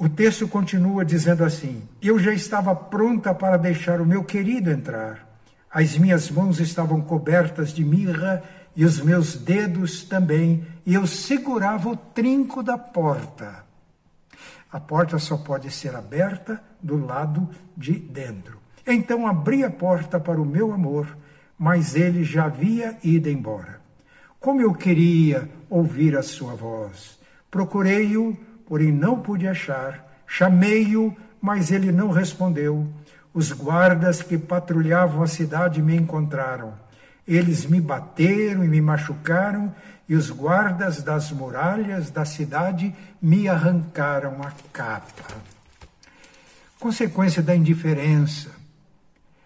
o 0.00 0.08
texto 0.08 0.46
continua 0.46 1.04
dizendo 1.04 1.44
assim: 1.44 1.82
Eu 2.00 2.20
já 2.20 2.32
estava 2.32 2.74
pronta 2.74 3.34
para 3.34 3.56
deixar 3.56 4.00
o 4.00 4.06
meu 4.06 4.22
querido 4.22 4.70
entrar. 4.70 5.28
As 5.68 5.98
minhas 5.98 6.30
mãos 6.30 6.60
estavam 6.60 7.00
cobertas 7.00 7.72
de 7.72 7.84
mirra 7.84 8.42
e 8.76 8.84
os 8.84 9.00
meus 9.00 9.34
dedos 9.34 10.04
também, 10.04 10.64
e 10.86 10.94
eu 10.94 11.04
segurava 11.04 11.88
o 11.88 11.96
trinco 11.96 12.62
da 12.62 12.78
porta. 12.78 13.64
A 14.70 14.78
porta 14.78 15.18
só 15.18 15.36
pode 15.36 15.68
ser 15.72 15.96
aberta 15.96 16.62
do 16.80 17.04
lado 17.04 17.48
de 17.76 17.94
dentro. 17.94 18.58
Então 18.86 19.26
abri 19.26 19.64
a 19.64 19.70
porta 19.70 20.20
para 20.20 20.40
o 20.40 20.46
meu 20.46 20.72
amor, 20.72 21.18
mas 21.58 21.96
ele 21.96 22.22
já 22.22 22.44
havia 22.44 22.96
ido 23.02 23.28
embora. 23.28 23.80
Como 24.38 24.62
eu 24.62 24.72
queria 24.72 25.50
ouvir 25.68 26.16
a 26.16 26.22
sua 26.22 26.54
voz. 26.54 27.18
Procurei-o, 27.50 28.36
porém 28.68 28.92
não 28.92 29.18
pude 29.18 29.48
achar. 29.48 30.06
Chamei-o, 30.26 31.16
mas 31.40 31.70
ele 31.70 31.90
não 31.90 32.10
respondeu. 32.10 32.86
Os 33.32 33.50
guardas 33.50 34.20
que 34.20 34.36
patrulhavam 34.36 35.22
a 35.22 35.26
cidade 35.26 35.80
me 35.80 35.96
encontraram. 35.96 36.74
Eles 37.26 37.64
me 37.64 37.80
bateram 37.80 38.62
e 38.62 38.68
me 38.68 38.80
machucaram, 38.80 39.74
e 40.08 40.14
os 40.14 40.30
guardas 40.30 41.02
das 41.02 41.30
muralhas 41.30 42.10
da 42.10 42.24
cidade 42.24 42.94
me 43.20 43.48
arrancaram 43.48 44.42
a 44.42 44.52
capa. 44.72 45.36
Consequência 46.78 47.42
da 47.42 47.54
indiferença, 47.54 48.50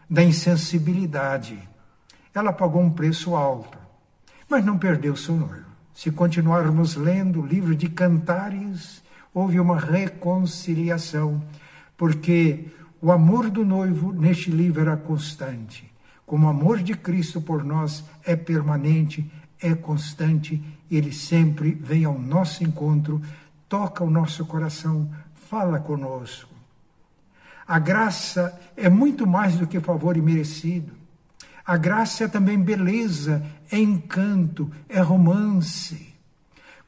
da 0.09 0.23
insensibilidade. 0.23 1.59
Ela 2.35 2.53
pagou 2.53 2.83
um 2.83 2.91
preço 2.91 3.35
alto, 3.35 3.79
mas 4.49 4.65
não 4.65 4.79
perdeu 4.79 5.17
seu 5.17 5.37
noivo. 5.37 5.73
Se 5.95 6.11
continuarmos 6.11 6.95
lendo 6.97 7.41
o 7.41 7.47
livro 7.47 7.75
de 7.75 7.89
Cantares, 7.89 9.02
houve 9.35 9.59
uma 9.59 9.79
reconciliação, 9.79 11.43
porque 11.97 12.67
o 13.01 13.11
amor 13.11 13.51
do 13.51 13.65
noivo 13.65 14.13
neste 14.13 14.51
livro 14.51 14.81
era 14.81 14.97
constante. 14.97 15.91
Como 16.25 16.47
o 16.47 16.51
amor 16.51 16.83
de 16.83 16.95
Cristo 16.95 17.41
por 17.41 17.65
nós 17.65 18.05
é 18.25 18.37
permanente, 18.37 19.31
é 19.61 19.75
constante, 19.75 20.63
ele 20.91 21.13
sempre 21.13 21.73
vem 21.73 22.05
ao 22.05 22.19
nosso 22.19 22.65
encontro, 22.65 23.21
toca 23.69 24.05
o 24.05 24.11
nosso 24.11 24.45
coração, 24.45 25.11
fala 25.35 25.79
conosco. 25.79 26.53
A 27.67 27.79
graça 27.79 28.59
é 28.77 28.89
muito 28.89 29.27
mais 29.27 29.57
do 29.57 29.67
que 29.67 29.81
favor 29.81 30.17
imerecido. 30.17 30.93
A 31.65 31.77
graça 31.77 32.25
é 32.25 32.29
também 32.29 32.59
beleza, 32.59 33.45
é 33.71 33.79
encanto, 33.79 34.71
é 34.89 35.01
romance. 35.01 36.13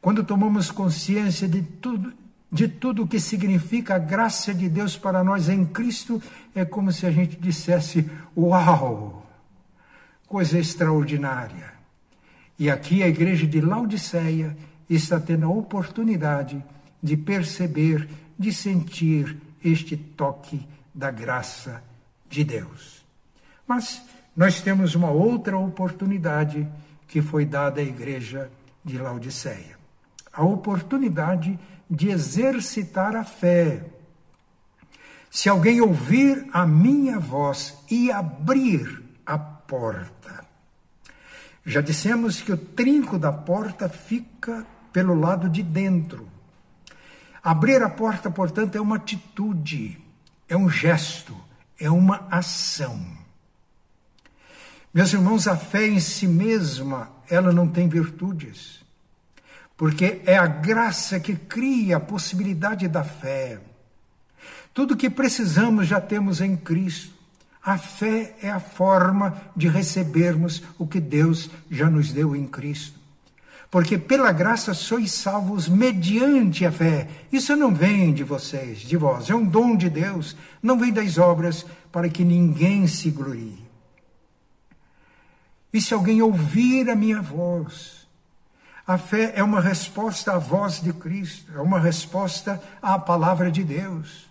Quando 0.00 0.24
tomamos 0.24 0.70
consciência 0.70 1.48
de 1.48 1.62
tudo, 1.62 2.12
de 2.54 2.68
tudo 2.68 3.02
o 3.02 3.08
que 3.08 3.18
significa 3.18 3.96
a 3.96 3.98
graça 3.98 4.54
de 4.54 4.68
Deus 4.68 4.96
para 4.96 5.24
nós 5.24 5.48
em 5.48 5.66
Cristo, 5.66 6.22
é 6.54 6.64
como 6.64 6.92
se 6.92 7.04
a 7.04 7.10
gente 7.10 7.36
dissesse: 7.36 8.08
Uau! 8.36 9.26
Coisa 10.24 10.56
extraordinária. 10.56 11.74
E 12.56 12.70
aqui 12.70 13.02
a 13.02 13.08
igreja 13.08 13.44
de 13.44 13.60
Laodiceia 13.60 14.56
está 14.88 15.18
tendo 15.18 15.46
a 15.46 15.48
oportunidade 15.48 16.64
de 17.02 17.16
perceber, 17.16 18.08
de 18.38 18.52
sentir 18.52 19.36
este 19.62 19.96
toque 19.96 20.64
da 20.94 21.10
graça 21.10 21.82
de 22.30 22.44
Deus. 22.44 23.04
Mas 23.66 24.00
nós 24.36 24.60
temos 24.60 24.94
uma 24.94 25.10
outra 25.10 25.58
oportunidade 25.58 26.68
que 27.08 27.20
foi 27.20 27.44
dada 27.44 27.80
à 27.80 27.84
igreja 27.84 28.48
de 28.84 28.96
Laodiceia 28.96 29.74
a 30.34 30.42
oportunidade 30.42 31.52
de 31.52 31.58
exercitar 32.08 33.16
a 33.16 33.24
fé. 33.24 33.84
Se 35.30 35.48
alguém 35.48 35.80
ouvir 35.80 36.46
a 36.52 36.66
minha 36.66 37.18
voz 37.18 37.76
e 37.90 38.10
abrir 38.10 39.02
a 39.26 39.38
porta. 39.38 40.44
Já 41.66 41.80
dissemos 41.80 42.40
que 42.40 42.52
o 42.52 42.56
trinco 42.56 43.18
da 43.18 43.32
porta 43.32 43.88
fica 43.88 44.66
pelo 44.92 45.18
lado 45.18 45.48
de 45.48 45.62
dentro. 45.62 46.28
Abrir 47.42 47.82
a 47.82 47.90
porta, 47.90 48.30
portanto, 48.30 48.76
é 48.76 48.80
uma 48.80 48.96
atitude, 48.96 49.98
é 50.48 50.56
um 50.56 50.68
gesto, 50.68 51.36
é 51.78 51.90
uma 51.90 52.26
ação. 52.30 53.04
Meus 54.92 55.12
irmãos, 55.12 55.48
a 55.48 55.56
fé 55.56 55.88
em 55.88 55.98
si 55.98 56.28
mesma, 56.28 57.10
ela 57.28 57.52
não 57.52 57.68
tem 57.68 57.88
virtudes, 57.88 58.83
porque 59.76 60.20
é 60.24 60.36
a 60.36 60.46
graça 60.46 61.18
que 61.18 61.34
cria 61.34 61.96
a 61.96 62.00
possibilidade 62.00 62.86
da 62.88 63.02
fé. 63.02 63.60
Tudo 64.72 64.96
que 64.96 65.10
precisamos 65.10 65.86
já 65.86 66.00
temos 66.00 66.40
em 66.40 66.56
Cristo. 66.56 67.12
A 67.62 67.78
fé 67.78 68.36
é 68.42 68.50
a 68.50 68.60
forma 68.60 69.40
de 69.56 69.68
recebermos 69.68 70.62
o 70.78 70.86
que 70.86 71.00
Deus 71.00 71.48
já 71.70 71.88
nos 71.88 72.12
deu 72.12 72.36
em 72.36 72.46
Cristo. 72.46 73.00
Porque 73.70 73.98
pela 73.98 74.30
graça 74.30 74.74
sois 74.74 75.12
salvos 75.12 75.68
mediante 75.68 76.64
a 76.64 76.70
fé. 76.70 77.08
Isso 77.32 77.56
não 77.56 77.74
vem 77.74 78.12
de 78.12 78.22
vocês, 78.22 78.80
de 78.80 78.96
vós, 78.96 79.30
é 79.30 79.34
um 79.34 79.44
dom 79.44 79.76
de 79.76 79.90
Deus, 79.90 80.36
não 80.62 80.78
vem 80.78 80.92
das 80.92 81.18
obras 81.18 81.66
para 81.90 82.08
que 82.08 82.24
ninguém 82.24 82.86
se 82.86 83.10
glorie. 83.10 83.64
E 85.72 85.80
se 85.80 85.92
alguém 85.92 86.22
ouvir 86.22 86.88
a 86.88 86.94
minha 86.94 87.20
voz, 87.20 88.03
a 88.86 88.98
fé 88.98 89.32
é 89.34 89.42
uma 89.42 89.60
resposta 89.60 90.34
à 90.34 90.38
voz 90.38 90.80
de 90.80 90.92
Cristo, 90.92 91.52
é 91.54 91.60
uma 91.60 91.80
resposta 91.80 92.62
à 92.82 92.98
palavra 92.98 93.50
de 93.50 93.64
Deus. 93.64 94.28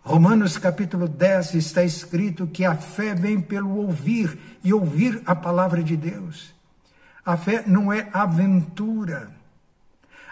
Romanos 0.00 0.58
capítulo 0.58 1.08
10 1.08 1.54
está 1.54 1.82
escrito 1.84 2.46
que 2.46 2.64
a 2.64 2.74
fé 2.74 3.14
vem 3.14 3.40
pelo 3.40 3.76
ouvir 3.76 4.38
e 4.62 4.72
ouvir 4.72 5.22
a 5.26 5.34
palavra 5.34 5.82
de 5.82 5.96
Deus. 5.96 6.54
A 7.24 7.36
fé 7.36 7.64
não 7.66 7.92
é 7.92 8.08
aventura. 8.12 9.30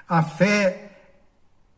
A 0.09 0.23
fé 0.23 0.93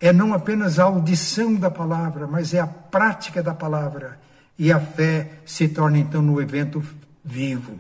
é 0.01 0.13
não 0.13 0.35
apenas 0.35 0.79
a 0.79 0.85
audição 0.85 1.55
da 1.55 1.71
palavra, 1.71 2.27
mas 2.27 2.53
é 2.53 2.61
a 2.61 2.67
prática 2.67 3.43
da 3.43 3.55
palavra. 3.55 4.19
E 4.59 4.73
a 4.73 4.81
fé 4.81 5.41
se 5.45 5.69
torna 5.69 5.99
então 5.99 6.21
no 6.21 6.41
evento 6.41 6.83
vivo. 7.25 7.79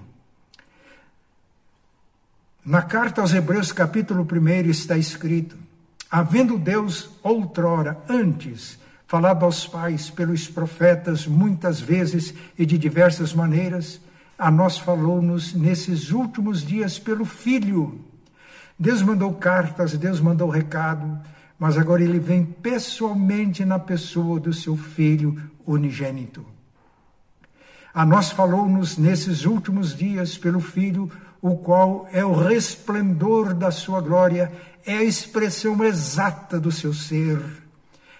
Na 2.67 2.83
carta 2.83 3.21
aos 3.21 3.33
Hebreus, 3.33 3.71
capítulo 3.71 4.27
1, 4.29 4.69
está 4.69 4.99
escrito: 4.99 5.57
Havendo 6.11 6.59
Deus 6.59 7.11
outrora, 7.23 7.97
antes, 8.09 8.77
falado 9.07 9.45
aos 9.45 9.69
pais 9.69 10.11
pelos 10.11 10.49
profetas 10.49 11.29
muitas 11.29 11.81
vezes 11.81 12.35
e 12.59 12.67
de 12.67 12.77
diversas 12.77 13.33
maneiras, 13.33 14.01
a 14.37 14.51
nós 14.51 14.79
falou-nos 14.79 15.55
nesses 15.55 16.11
últimos 16.11 16.67
dias 16.67 16.99
pelo 16.99 17.25
Filho. 17.25 18.01
Deus 18.77 19.01
mandou 19.01 19.33
cartas, 19.35 19.97
Deus 19.97 20.19
mandou 20.19 20.51
recado, 20.51 21.21
mas 21.57 21.79
agora 21.79 22.03
ele 22.03 22.19
vem 22.19 22.45
pessoalmente 22.45 23.65
na 23.65 23.79
pessoa 23.79 24.41
do 24.41 24.53
seu 24.53 24.77
Filho 24.77 25.41
unigênito. 25.65 26.45
A 27.95 28.05
nós 28.05 28.33
falou-nos 28.33 28.99
nesses 28.99 29.45
últimos 29.45 29.97
dias 29.97 30.37
pelo 30.37 30.61
Filho, 30.61 31.11
o 31.47 31.57
qual 31.57 32.09
é 32.13 32.25
o 32.25 32.33
resplendor 32.33 33.55
da 33.55 33.71
sua 33.71 34.01
glória, 34.01 34.51
é 34.85 34.97
a 34.97 35.05
expressão 35.05 35.85
exata 35.85 36.59
do 36.59 36.73
seu 36.73 36.93
ser. 36.93 37.41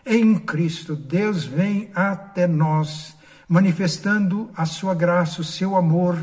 Em 0.07 0.37
Cristo, 0.37 0.95
Deus 0.95 1.45
vem 1.45 1.91
até 1.93 2.47
nós, 2.47 3.17
manifestando 3.49 4.49
a 4.57 4.65
sua 4.65 4.95
graça, 4.95 5.41
o 5.41 5.45
seu 5.45 5.75
amor, 5.75 6.17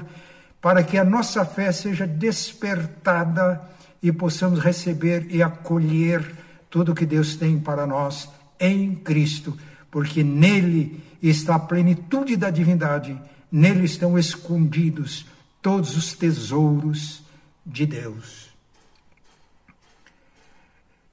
para 0.61 0.81
que 0.81 0.97
a 0.97 1.03
nossa 1.03 1.43
fé 1.43 1.73
seja 1.73 2.07
despertada 2.07 3.61
e 4.01 4.09
possamos 4.09 4.61
receber 4.61 5.27
e 5.29 5.43
acolher 5.43 6.23
tudo 6.69 6.95
que 6.95 7.05
Deus 7.05 7.35
tem 7.35 7.59
para 7.59 7.85
nós 7.85 8.29
em 8.57 8.95
Cristo, 8.95 9.57
porque 9.91 10.23
nele 10.23 11.03
está 11.21 11.55
a 11.55 11.59
plenitude 11.59 12.37
da 12.37 12.49
divindade, 12.49 13.19
nele 13.51 13.83
estão 13.83 14.17
escondidos 14.17 15.32
todos 15.63 15.97
os 15.97 16.13
tesouros 16.13 17.23
de 17.65 17.87
Deus. 17.87 18.53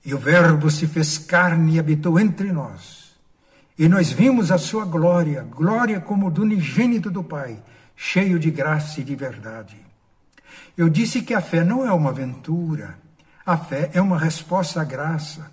E 0.05 0.13
o 0.13 0.19
Verbo 0.19 0.71
se 0.71 0.87
fez 0.87 1.17
carne 1.17 1.77
e 1.77 1.79
habitou 1.79 2.19
entre 2.19 2.53
nós. 2.53 3.15
E 3.79 3.89
nós 3.89 4.11
vimos 4.11 4.51
a 4.51 4.59
sua 4.59 4.85
glória, 4.85 5.43
glória 5.43 6.01
como 6.01 6.31
do 6.31 6.43
unigênito 6.43 7.11
do 7.11 7.25
Pai, 7.25 7.63
cheio 7.97 8.39
de 8.39 8.51
graça 8.51 9.01
e 9.01 9.05
de 9.05 9.15
verdade. 9.17 9.77
Eu 10.77 10.91
disse 10.91 11.23
que 11.23 11.33
a 11.33 11.41
fé 11.41 11.65
não 11.65 11.87
é 11.87 11.93
uma 11.93 12.11
aventura, 12.11 12.99
a 13.47 13.57
fé 13.57 13.91
é 13.95 14.01
uma 14.01 14.19
resposta 14.19 14.81
à 14.81 14.85
graça. 14.85 15.51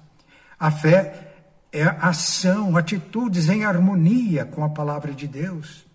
A 0.60 0.72
fé 0.72 1.36
é 1.72 1.84
ação, 1.84 2.76
atitudes 2.76 3.48
em 3.48 3.64
harmonia 3.64 4.44
com 4.44 4.64
a 4.64 4.70
palavra 4.70 5.14
de 5.14 5.28
Deus. 5.28 5.87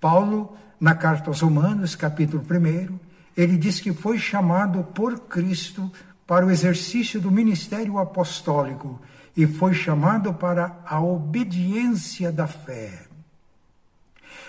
Paulo 0.00 0.56
na 0.80 0.94
carta 0.94 1.28
aos 1.28 1.40
Romanos, 1.40 1.94
capítulo 1.94 2.42
1, 2.42 2.98
ele 3.36 3.58
diz 3.58 3.78
que 3.80 3.92
foi 3.92 4.18
chamado 4.18 4.82
por 4.94 5.20
Cristo 5.20 5.92
para 6.26 6.46
o 6.46 6.50
exercício 6.50 7.20
do 7.20 7.30
ministério 7.30 7.98
apostólico 7.98 8.98
e 9.36 9.46
foi 9.46 9.74
chamado 9.74 10.32
para 10.32 10.78
a 10.86 11.00
obediência 11.00 12.32
da 12.32 12.46
fé. 12.46 13.02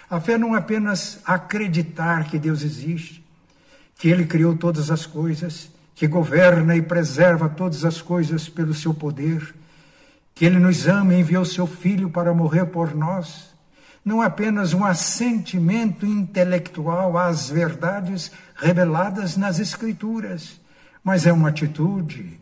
A 0.10 0.22
fé 0.22 0.38
não 0.38 0.56
é 0.56 0.60
apenas 0.60 1.20
acreditar 1.26 2.30
que 2.30 2.40
Deus 2.40 2.64
existe, 2.64 3.24
que 3.96 4.08
Ele 4.08 4.26
criou 4.26 4.56
todas 4.56 4.90
as 4.90 5.06
coisas, 5.06 5.70
que 5.94 6.08
governa 6.08 6.76
e 6.76 6.82
preserva 6.82 7.50
todas 7.50 7.84
as 7.84 8.02
coisas 8.02 8.48
pelo 8.48 8.74
seu 8.74 8.94
poder, 8.94 9.54
que 10.34 10.46
Ele 10.46 10.60
nos 10.60 10.88
ama 10.88 11.14
e 11.14 11.20
enviou 11.20 11.44
seu 11.44 11.68
Filho 11.68 12.10
para 12.10 12.34
morrer 12.34 12.66
por 12.68 12.96
nós 12.96 13.51
não 14.04 14.22
é 14.22 14.26
apenas 14.26 14.74
um 14.74 14.84
assentimento 14.84 16.06
intelectual 16.06 17.18
às 17.18 17.50
verdades 17.50 18.32
reveladas 18.56 19.38
nas 19.38 19.60
Escrituras, 19.60 20.60
mas 21.04 21.26
é 21.26 21.34
uma 21.34 21.50
atitude. 21.50 22.40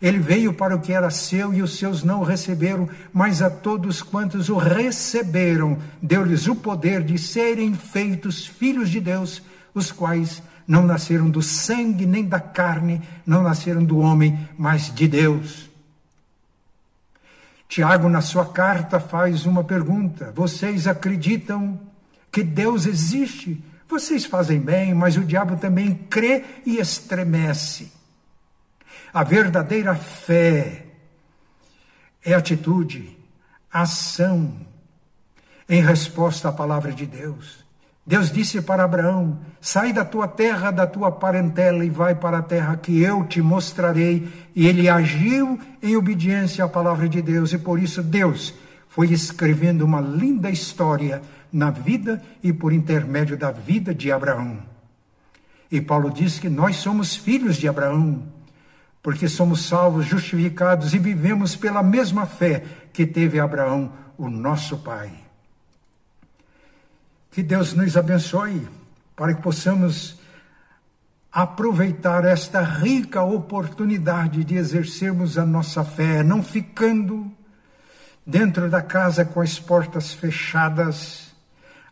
Ele 0.00 0.18
veio 0.18 0.52
para 0.52 0.76
o 0.76 0.80
que 0.80 0.92
era 0.92 1.10
seu 1.10 1.52
e 1.52 1.60
os 1.60 1.76
seus 1.76 2.04
não 2.04 2.20
o 2.20 2.24
receberam, 2.24 2.88
mas 3.12 3.42
a 3.42 3.50
todos 3.50 4.00
quantos 4.02 4.48
o 4.48 4.56
receberam, 4.56 5.78
deu-lhes 6.00 6.46
o 6.46 6.54
poder 6.54 7.02
de 7.02 7.18
serem 7.18 7.74
feitos 7.74 8.46
filhos 8.46 8.90
de 8.90 9.00
Deus, 9.00 9.42
os 9.74 9.90
quais 9.90 10.42
não 10.66 10.86
nasceram 10.86 11.28
do 11.28 11.42
sangue 11.42 12.06
nem 12.06 12.24
da 12.24 12.38
carne, 12.38 13.00
não 13.26 13.42
nasceram 13.42 13.82
do 13.82 13.98
homem, 13.98 14.38
mas 14.56 14.94
de 14.94 15.08
Deus. 15.08 15.67
Tiago, 17.68 18.08
na 18.08 18.22
sua 18.22 18.46
carta, 18.46 18.98
faz 18.98 19.44
uma 19.44 19.62
pergunta: 19.62 20.32
Vocês 20.34 20.86
acreditam 20.86 21.78
que 22.32 22.42
Deus 22.42 22.86
existe? 22.86 23.62
Vocês 23.86 24.24
fazem 24.24 24.58
bem, 24.58 24.94
mas 24.94 25.16
o 25.16 25.24
diabo 25.24 25.56
também 25.56 25.94
crê 25.94 26.44
e 26.64 26.78
estremece. 26.78 27.92
A 29.12 29.22
verdadeira 29.22 29.94
fé 29.94 30.86
é 32.22 32.34
atitude, 32.34 33.16
ação 33.72 34.66
em 35.68 35.82
resposta 35.82 36.48
à 36.48 36.52
palavra 36.52 36.92
de 36.92 37.06
Deus. 37.06 37.67
Deus 38.08 38.32
disse 38.32 38.62
para 38.62 38.84
Abraão: 38.84 39.38
Sai 39.60 39.92
da 39.92 40.02
tua 40.02 40.26
terra, 40.26 40.70
da 40.70 40.86
tua 40.86 41.12
parentela 41.12 41.84
e 41.84 41.90
vai 41.90 42.14
para 42.14 42.38
a 42.38 42.42
terra 42.42 42.74
que 42.74 43.02
eu 43.02 43.22
te 43.26 43.42
mostrarei. 43.42 44.26
E 44.56 44.66
ele 44.66 44.88
agiu 44.88 45.60
em 45.82 45.94
obediência 45.94 46.64
à 46.64 46.68
palavra 46.68 47.06
de 47.06 47.20
Deus, 47.20 47.52
e 47.52 47.58
por 47.58 47.78
isso 47.78 48.02
Deus 48.02 48.54
foi 48.88 49.12
escrevendo 49.12 49.84
uma 49.84 50.00
linda 50.00 50.48
história 50.48 51.20
na 51.52 51.70
vida 51.70 52.22
e 52.42 52.50
por 52.50 52.72
intermédio 52.72 53.36
da 53.36 53.50
vida 53.50 53.94
de 53.94 54.10
Abraão. 54.10 54.56
E 55.70 55.78
Paulo 55.78 56.10
diz 56.10 56.38
que 56.38 56.48
nós 56.48 56.76
somos 56.76 57.14
filhos 57.14 57.58
de 57.58 57.68
Abraão, 57.68 58.22
porque 59.02 59.28
somos 59.28 59.66
salvos, 59.66 60.06
justificados 60.06 60.94
e 60.94 60.98
vivemos 60.98 61.54
pela 61.54 61.82
mesma 61.82 62.24
fé 62.24 62.64
que 62.90 63.06
teve 63.06 63.38
Abraão, 63.38 63.92
o 64.16 64.30
nosso 64.30 64.78
pai. 64.78 65.27
Que 67.30 67.42
Deus 67.42 67.74
nos 67.74 67.96
abençoe 67.96 68.66
para 69.14 69.34
que 69.34 69.42
possamos 69.42 70.18
aproveitar 71.30 72.24
esta 72.24 72.62
rica 72.62 73.22
oportunidade 73.22 74.44
de 74.44 74.56
exercermos 74.56 75.36
a 75.38 75.44
nossa 75.44 75.84
fé, 75.84 76.22
não 76.22 76.42
ficando 76.42 77.30
dentro 78.26 78.68
da 78.68 78.82
casa 78.82 79.24
com 79.24 79.40
as 79.40 79.58
portas 79.58 80.12
fechadas 80.12 81.28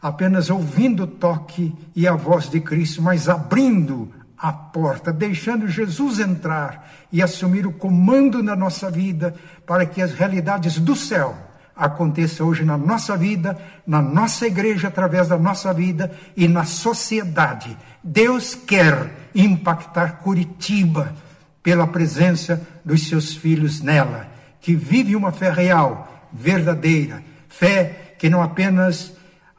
apenas 0.01 0.51
ouvindo 0.51 1.05
o 1.05 1.07
toque 1.07 1.75
e 1.95 2.07
a 2.07 2.13
voz 2.13 2.49
de 2.49 2.61
Cristo, 2.61 3.03
mas 3.03 3.29
abrindo 3.29 4.13
a 4.39 4.53
porta, 4.53 5.13
deixando 5.13 5.67
Jesus 5.67 6.21
entrar 6.21 6.93
e 7.11 7.23
assumir 7.23 7.67
o 7.67 7.73
comando 7.73 8.43
na 8.43 8.55
nossa 8.55 8.91
vida, 8.91 9.35
para 9.67 9.87
que 9.87 10.03
as 10.03 10.13
realidades 10.13 10.79
do 10.79 10.95
céu 10.95 11.46
aconteçam 11.77 12.49
hoje 12.49 12.65
na 12.65 12.79
nossa 12.79 13.17
vida, 13.17 13.59
na 13.87 14.01
nossa 14.01 14.47
igreja, 14.47 14.89
através 14.89 15.29
da 15.29 15.37
nossa 15.37 15.73
vida 15.75 16.11
e 16.37 16.49
na 16.49 16.65
sociedade. 16.65 17.77
Deus 18.03 18.55
quer 18.55 19.29
impactar 19.35 20.19
Curitiba 20.19 21.15
pela 21.63 21.87
presença 21.87 22.67
dos 22.85 23.09
seus 23.09 23.37
filhos 23.37 23.83
nela, 23.83 24.29
que 24.61 24.75
vive 24.75 25.15
uma 25.15 25.33
fé 25.33 25.51
real, 25.51 26.29
verdadeira, 26.33 27.23
fé 27.49 28.15
que 28.19 28.31
não 28.31 28.43
apenas 28.43 29.13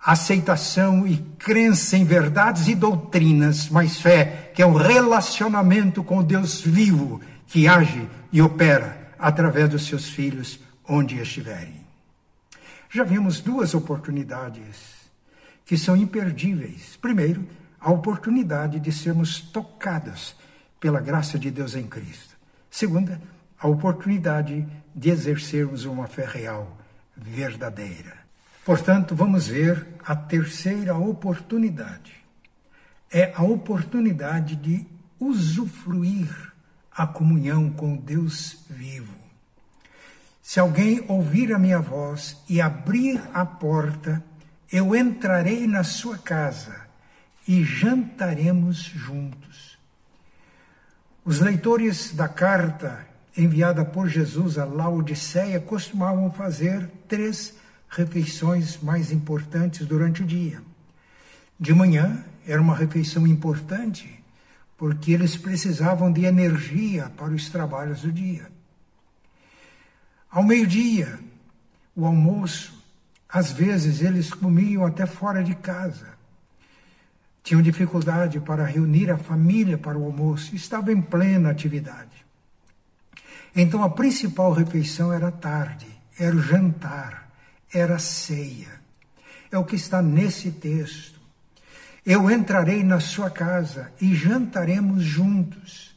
aceitação 0.03 1.05
e 1.05 1.17
crença 1.37 1.97
em 1.97 2.05
verdades 2.05 2.67
e 2.67 2.75
doutrinas, 2.75 3.69
mas 3.69 3.99
fé, 3.99 4.51
que 4.55 4.61
é 4.61 4.65
um 4.65 4.73
relacionamento 4.73 6.01
com 6.03 6.23
Deus 6.23 6.61
vivo, 6.61 7.19
que 7.45 7.67
age 7.67 8.07
e 8.31 8.41
opera 8.41 8.97
através 9.19 9.69
dos 9.69 9.85
seus 9.85 10.07
filhos 10.07 10.59
onde 10.87 11.19
estiverem. 11.19 11.76
Já 12.89 13.03
vimos 13.03 13.41
duas 13.41 13.73
oportunidades 13.73 14.97
que 15.65 15.77
são 15.77 15.95
imperdíveis. 15.95 16.97
Primeiro, 17.01 17.47
a 17.79 17.91
oportunidade 17.91 18.79
de 18.79 18.91
sermos 18.91 19.41
tocados 19.41 20.35
pela 20.79 21.01
graça 21.01 21.37
de 21.37 21.51
Deus 21.51 21.75
em 21.75 21.85
Cristo. 21.87 22.35
Segunda, 22.71 23.21
a 23.59 23.67
oportunidade 23.67 24.67
de 24.95 25.09
exercermos 25.09 25.85
uma 25.85 26.07
fé 26.07 26.25
real, 26.25 26.77
verdadeira. 27.15 28.13
Portanto, 28.63 29.15
vamos 29.15 29.47
ver 29.47 29.87
a 30.05 30.15
terceira 30.15 30.95
oportunidade. 30.95 32.13
É 33.11 33.33
a 33.35 33.43
oportunidade 33.43 34.55
de 34.55 34.85
usufruir 35.19 36.53
a 36.91 37.07
comunhão 37.07 37.69
com 37.69 37.95
Deus 37.95 38.65
vivo. 38.69 39.16
Se 40.47 40.61
alguém 40.61 41.03
ouvir 41.09 41.53
a 41.53 41.59
minha 41.59 41.77
voz 41.77 42.37
e 42.47 42.61
abrir 42.61 43.21
a 43.33 43.45
porta, 43.45 44.23
eu 44.71 44.95
entrarei 44.95 45.67
na 45.67 45.83
sua 45.83 46.17
casa 46.17 46.73
e 47.45 47.65
jantaremos 47.65 48.77
juntos. 48.77 49.77
Os 51.25 51.41
leitores 51.41 52.15
da 52.15 52.29
carta 52.29 53.05
enviada 53.35 53.83
por 53.83 54.07
Jesus 54.07 54.57
a 54.57 54.63
Laodiceia 54.63 55.59
costumavam 55.59 56.31
fazer 56.31 56.89
três 57.09 57.53
refeições 57.89 58.81
mais 58.81 59.11
importantes 59.11 59.85
durante 59.85 60.23
o 60.23 60.25
dia. 60.25 60.61
De 61.59 61.73
manhã 61.73 62.23
era 62.47 62.61
uma 62.61 62.73
refeição 62.73 63.27
importante, 63.27 64.23
porque 64.77 65.11
eles 65.11 65.35
precisavam 65.35 66.09
de 66.09 66.23
energia 66.23 67.11
para 67.17 67.33
os 67.33 67.49
trabalhos 67.49 68.03
do 68.03 68.13
dia. 68.13 68.55
Ao 70.29 70.43
meio-dia, 70.43 71.19
o 71.95 72.05
almoço, 72.05 72.73
às 73.27 73.51
vezes 73.51 74.01
eles 74.01 74.33
comiam 74.33 74.85
até 74.85 75.05
fora 75.05 75.43
de 75.43 75.55
casa. 75.55 76.17
Tinham 77.43 77.61
dificuldade 77.61 78.39
para 78.39 78.65
reunir 78.65 79.09
a 79.09 79.17
família 79.17 79.77
para 79.77 79.97
o 79.97 80.03
almoço, 80.03 80.55
estavam 80.55 80.93
em 80.93 81.01
plena 81.01 81.49
atividade. 81.49 82.25
Então 83.55 83.83
a 83.83 83.89
principal 83.89 84.51
refeição 84.51 85.11
era 85.11 85.31
tarde, 85.31 85.87
era 86.19 86.35
o 86.35 86.41
jantar 86.41 87.27
era 87.73 87.99
ceia. 87.99 88.81
É 89.51 89.57
o 89.57 89.65
que 89.65 89.75
está 89.75 90.01
nesse 90.01 90.51
texto. 90.51 91.19
Eu 92.05 92.29
entrarei 92.31 92.83
na 92.83 92.99
sua 92.99 93.29
casa 93.29 93.91
e 93.99 94.15
jantaremos 94.15 95.03
juntos. 95.03 95.95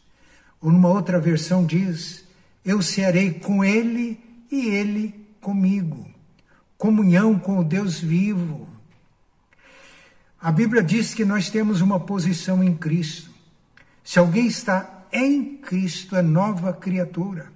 Ou 0.60 0.70
numa 0.72 0.88
outra 0.88 1.20
versão 1.20 1.64
diz: 1.64 2.19
Eu 2.64 2.82
cearei 2.82 3.32
com 3.34 3.64
ele 3.64 4.20
e 4.50 4.66
ele 4.68 5.14
comigo. 5.40 6.06
Comunhão 6.76 7.38
com 7.38 7.58
o 7.58 7.64
Deus 7.64 7.98
vivo. 7.98 8.68
A 10.40 10.50
Bíblia 10.50 10.82
diz 10.82 11.12
que 11.12 11.24
nós 11.24 11.50
temos 11.50 11.80
uma 11.80 12.00
posição 12.00 12.64
em 12.64 12.74
Cristo. 12.74 13.30
Se 14.02 14.18
alguém 14.18 14.46
está 14.46 15.06
em 15.12 15.56
Cristo, 15.56 16.16
é 16.16 16.22
nova 16.22 16.72
criatura. 16.72 17.52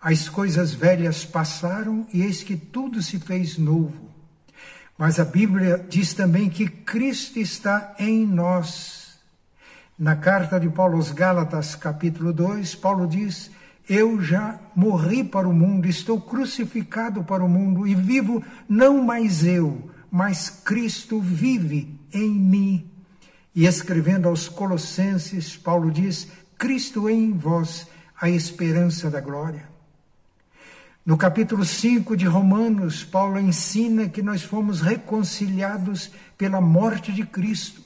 As 0.00 0.28
coisas 0.28 0.72
velhas 0.72 1.24
passaram 1.24 2.06
e 2.12 2.22
eis 2.22 2.42
que 2.42 2.56
tudo 2.56 3.02
se 3.02 3.18
fez 3.18 3.58
novo. 3.58 4.10
Mas 4.98 5.20
a 5.20 5.24
Bíblia 5.24 5.84
diz 5.88 6.14
também 6.14 6.48
que 6.48 6.68
Cristo 6.68 7.38
está 7.38 7.94
em 7.98 8.26
nós. 8.26 9.18
Na 9.98 10.16
carta 10.16 10.58
de 10.58 10.68
Paulo 10.68 10.96
aos 10.96 11.10
Gálatas, 11.10 11.74
capítulo 11.74 12.32
2, 12.32 12.74
Paulo 12.74 13.06
diz: 13.06 13.50
Eu 13.88 14.20
já 14.20 14.58
morri 14.74 15.22
para 15.22 15.48
o 15.48 15.52
mundo, 15.52 15.86
estou 15.86 16.20
crucificado 16.20 17.22
para 17.22 17.44
o 17.44 17.48
mundo 17.48 17.86
e 17.86 17.94
vivo 17.94 18.42
não 18.68 19.04
mais 19.04 19.44
eu, 19.44 19.90
mas 20.10 20.50
Cristo 20.50 21.20
vive 21.20 21.96
em 22.12 22.28
mim. 22.30 22.90
E 23.54 23.64
escrevendo 23.64 24.28
aos 24.28 24.48
Colossenses, 24.48 25.56
Paulo 25.56 25.90
diz: 25.90 26.26
Cristo 26.58 27.08
em 27.08 27.32
vós, 27.32 27.86
a 28.20 28.28
esperança 28.28 29.08
da 29.08 29.20
glória. 29.20 29.68
No 31.04 31.16
capítulo 31.16 31.64
5 31.64 32.16
de 32.16 32.26
Romanos, 32.26 33.04
Paulo 33.04 33.38
ensina 33.38 34.08
que 34.08 34.20
nós 34.20 34.42
fomos 34.42 34.80
reconciliados 34.80 36.10
pela 36.36 36.60
morte 36.60 37.12
de 37.12 37.24
Cristo. 37.24 37.85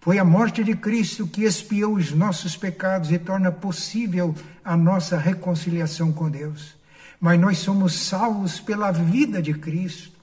Foi 0.00 0.18
a 0.18 0.24
morte 0.24 0.62
de 0.62 0.74
Cristo 0.74 1.26
que 1.26 1.44
expiou 1.44 1.94
os 1.94 2.12
nossos 2.12 2.56
pecados 2.56 3.10
e 3.10 3.18
torna 3.18 3.50
possível 3.50 4.34
a 4.64 4.76
nossa 4.76 5.18
reconciliação 5.18 6.12
com 6.12 6.30
Deus. 6.30 6.76
Mas 7.20 7.38
nós 7.40 7.58
somos 7.58 7.94
salvos 7.94 8.60
pela 8.60 8.92
vida 8.92 9.42
de 9.42 9.52
Cristo. 9.54 10.18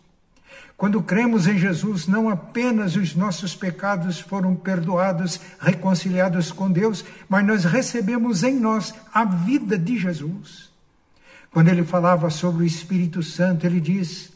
Quando 0.78 1.02
cremos 1.02 1.48
em 1.48 1.58
Jesus, 1.58 2.06
não 2.06 2.30
apenas 2.30 2.96
os 2.96 3.16
nossos 3.16 3.56
pecados 3.56 4.20
foram 4.20 4.56
perdoados, 4.56 5.40
reconciliados 5.60 6.52
com 6.52 6.70
Deus, 6.70 7.04
mas 7.30 7.46
nós 7.46 7.64
recebemos 7.64 8.44
em 8.44 8.60
nós 8.60 8.94
a 9.14 9.24
vida 9.24 9.78
de 9.78 9.98
Jesus. 9.98 10.70
Quando 11.52 11.70
ele 11.70 11.86
falava 11.86 12.30
sobre 12.30 12.64
o 12.64 12.68
Espírito 12.68 13.24
Santo, 13.24 13.66
ele 13.66 13.80
diz: 13.80 14.34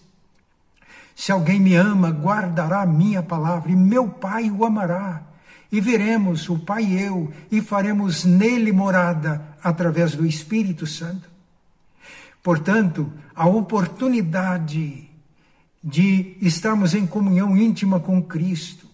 Se 1.13 1.32
alguém 1.32 1.60
me 1.60 1.75
ama, 1.75 2.10
guardará 2.10 2.84
a 2.84 2.86
minha 2.86 3.21
palavra, 3.21 3.71
e 3.71 3.75
meu 3.75 4.08
Pai 4.08 4.49
o 4.49 4.63
amará. 4.63 5.29
E 5.72 5.80
veremos, 5.80 6.50
o 6.50 6.58
Pai 6.58 6.84
e 6.84 7.02
eu, 7.02 7.32
e 7.52 7.62
faremos 7.62 8.26
nele 8.26 8.72
morada 8.72 9.56
através 9.64 10.16
do 10.16 10.26
Espírito 10.26 10.88
Santo. 10.88 11.30
Portanto, 12.42 13.12
a 13.36 13.48
oportunidade 13.48 15.10
de 15.84 16.36
estarmos 16.42 16.94
em 16.94 17.06
comunhão 17.06 17.56
íntima 17.56 18.00
com 18.00 18.22
Cristo. 18.22 18.88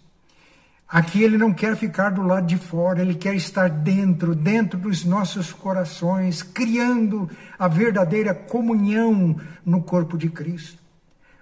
Aqui 0.88 1.24
ele 1.24 1.38
não 1.38 1.52
quer 1.52 1.76
ficar 1.76 2.10
do 2.12 2.22
lado 2.22 2.46
de 2.46 2.58
fora, 2.58 3.02
ele 3.02 3.16
quer 3.16 3.36
estar 3.36 3.70
dentro, 3.70 4.36
dentro 4.36 4.78
dos 4.78 5.04
nossos 5.04 5.52
corações, 5.52 6.44
criando 6.44 7.30
a 7.58 7.68
verdadeira 7.68 8.34
comunhão 8.34 9.36
no 9.66 9.82
corpo 9.82 10.18
de 10.18 10.30
Cristo. 10.30 10.78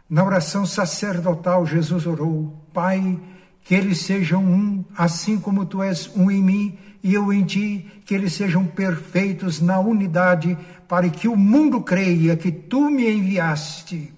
Na 0.09 0.23
oração 0.23 0.65
sacerdotal, 0.65 1.65
Jesus 1.65 2.05
orou: 2.05 2.57
Pai, 2.73 3.19
que 3.63 3.73
eles 3.73 3.99
sejam 3.99 4.43
um, 4.43 4.83
assim 4.95 5.39
como 5.39 5.65
tu 5.65 5.81
és 5.81 6.09
um 6.15 6.29
em 6.29 6.41
mim 6.43 6.77
e 7.03 7.13
eu 7.13 7.33
em 7.33 7.43
ti, 7.43 7.85
que 8.05 8.13
eles 8.13 8.33
sejam 8.33 8.65
perfeitos 8.65 9.61
na 9.61 9.79
unidade, 9.79 10.57
para 10.87 11.09
que 11.09 11.27
o 11.27 11.35
mundo 11.35 11.81
creia 11.81 12.37
que 12.37 12.51
tu 12.51 12.89
me 12.89 13.09
enviaste. 13.09 14.13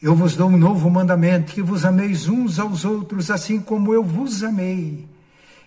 Eu 0.00 0.14
vos 0.14 0.36
dou 0.36 0.48
um 0.48 0.56
novo 0.56 0.90
mandamento, 0.90 1.52
que 1.52 1.62
vos 1.62 1.84
ameis 1.84 2.28
uns 2.28 2.58
aos 2.58 2.84
outros, 2.84 3.30
assim 3.30 3.60
como 3.60 3.92
eu 3.92 4.02
vos 4.02 4.42
amei. 4.42 5.06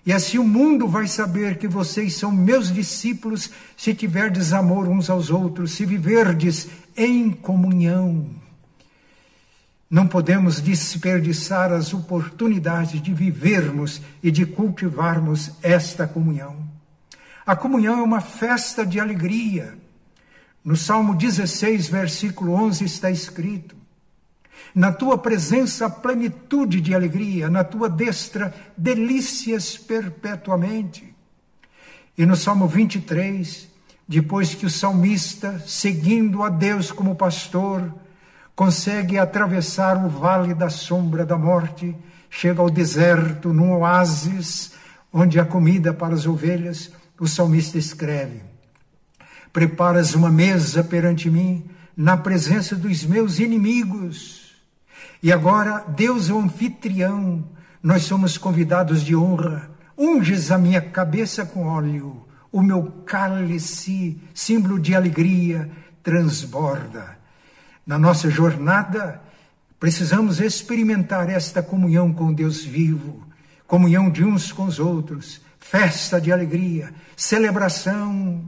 E 0.06 0.14
assim 0.14 0.38
o 0.38 0.44
mundo 0.44 0.88
vai 0.88 1.08
saber 1.08 1.58
que 1.58 1.68
vocês 1.68 2.16
são 2.16 2.32
meus 2.32 2.74
discípulos, 2.74 3.52
se 3.76 3.94
tiverdes 3.94 4.54
amor 4.54 4.88
uns 4.88 5.10
aos 5.10 5.30
outros, 5.30 5.74
se 5.74 5.86
viverdes 5.86 6.68
em 6.96 7.32
comunhão. 7.32 8.26
Não 9.90 10.08
podemos 10.08 10.62
desperdiçar 10.62 11.74
as 11.74 11.94
oportunidades 11.96 13.02
de 13.02 13.12
vivermos 13.12 14.00
e 14.22 14.30
de 14.30 14.46
cultivarmos 14.46 15.52
esta 15.64 16.08
comunhão. 16.08 16.70
A 17.44 17.56
comunhão 17.56 17.98
é 17.98 18.04
uma 18.04 18.22
festa 18.22 18.86
de 18.86 19.00
alegria. 19.00 19.76
No 20.64 20.76
Salmo 20.76 21.16
16, 21.16 21.88
versículo 21.88 22.54
11 22.54 22.86
está 22.86 23.10
escrito: 23.10 23.76
Na 24.76 24.92
tua 24.92 25.18
presença, 25.18 25.90
plenitude 25.90 26.80
de 26.80 26.94
alegria, 26.94 27.50
na 27.50 27.64
tua 27.64 27.90
destra, 27.90 28.54
delícias 28.78 29.76
perpetuamente. 29.76 31.16
E 32.16 32.28
no 32.28 32.36
Salmo 32.36 32.68
23, 32.68 33.68
depois 34.08 34.54
que 34.54 34.68
o 34.68 34.70
salmista, 34.70 35.58
seguindo 35.66 36.44
a 36.44 36.50
Deus 36.50 36.92
como 36.92 37.16
pastor, 37.16 37.92
consegue 38.60 39.18
atravessar 39.18 39.96
o 40.06 40.10
vale 40.10 40.54
da 40.54 40.70
sombra 40.70 41.26
da 41.26 41.38
morte, 41.38 41.96
chega 42.30 42.62
ao 42.62 42.70
deserto, 42.70 43.54
num 43.54 43.72
oásis, 43.72 44.74
onde 45.14 45.40
há 45.40 45.46
comida 45.46 45.94
para 45.94 46.14
as 46.14 46.26
ovelhas, 46.26 46.92
o 47.18 47.26
salmista 47.26 47.78
escreve: 47.78 48.42
Preparas 49.54 50.14
uma 50.14 50.30
mesa 50.30 50.84
perante 50.84 51.30
mim, 51.30 51.70
na 51.96 52.18
presença 52.18 52.76
dos 52.76 53.06
meus 53.06 53.40
inimigos. 53.40 54.54
E 55.24 55.32
agora, 55.32 55.86
Deus 55.88 56.30
é 56.30 56.34
o 56.34 56.40
anfitrião, 56.40 57.48
nós 57.82 58.04
somos 58.04 58.38
convidados 58.38 59.06
de 59.06 59.16
honra. 59.16 59.72
Unges 59.98 60.52
a 60.52 60.58
minha 60.58 60.82
cabeça 60.82 61.46
com 61.46 61.66
óleo, 61.66 62.28
o 62.52 62.62
meu 62.62 62.84
cálice, 63.06 64.22
símbolo 64.34 64.78
de 64.78 64.94
alegria, 64.94 65.72
transborda. 66.04 67.19
Na 67.90 67.98
nossa 67.98 68.30
jornada, 68.30 69.20
precisamos 69.80 70.40
experimentar 70.40 71.28
esta 71.28 71.64
comunhão 71.64 72.14
com 72.14 72.32
Deus 72.32 72.64
vivo, 72.64 73.28
comunhão 73.66 74.12
de 74.12 74.24
uns 74.24 74.52
com 74.52 74.66
os 74.66 74.78
outros, 74.78 75.42
festa 75.60 76.22
de 76.22 76.32
alegria, 76.32 76.94
celebração. 77.18 78.48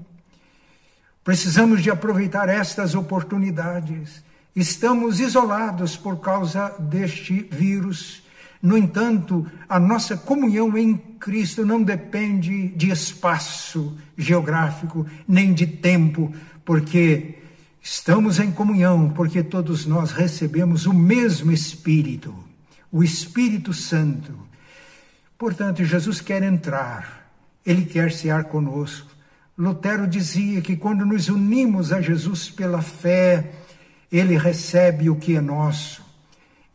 Precisamos 1.23 1.81
de 1.81 1.89
aproveitar 1.89 2.49
estas 2.49 2.93
oportunidades. 2.93 4.23
Estamos 4.55 5.19
isolados 5.19 5.97
por 5.97 6.19
causa 6.19 6.75
deste 6.77 7.41
vírus. 7.51 8.21
No 8.61 8.77
entanto, 8.77 9.47
a 9.67 9.79
nossa 9.79 10.15
comunhão 10.15 10.77
em 10.77 10.95
Cristo 11.19 11.65
não 11.65 11.81
depende 11.81 12.67
de 12.67 12.91
espaço 12.91 13.97
geográfico, 14.15 15.03
nem 15.27 15.51
de 15.51 15.65
tempo, 15.65 16.31
porque 16.63 17.40
Estamos 17.83 18.39
em 18.39 18.51
comunhão 18.51 19.09
porque 19.09 19.41
todos 19.41 19.87
nós 19.87 20.11
recebemos 20.11 20.85
o 20.85 20.93
mesmo 20.93 21.51
Espírito, 21.51 22.35
o 22.91 23.03
Espírito 23.03 23.73
Santo. 23.73 24.37
Portanto, 25.35 25.83
Jesus 25.83 26.21
quer 26.21 26.43
entrar, 26.43 27.31
ele 27.65 27.83
quer 27.83 28.11
cear 28.11 28.43
conosco. 28.43 29.09
Lutero 29.57 30.07
dizia 30.07 30.61
que 30.61 30.75
quando 30.75 31.03
nos 31.03 31.27
unimos 31.27 31.91
a 31.91 31.99
Jesus 31.99 32.51
pela 32.51 32.83
fé, 32.83 33.51
ele 34.11 34.37
recebe 34.37 35.09
o 35.09 35.15
que 35.15 35.35
é 35.35 35.41
nosso. 35.41 36.05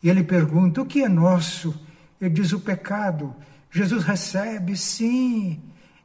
E 0.03 0.09
ele 0.09 0.23
pergunta: 0.23 0.81
o 0.81 0.85
que 0.85 1.03
é 1.03 1.09
nosso? 1.09 1.73
Ele 2.19 2.31
diz: 2.31 2.51
o 2.51 2.59
pecado. 2.59 3.33
Jesus 3.71 4.03
recebe, 4.03 4.75
sim. 4.75 5.61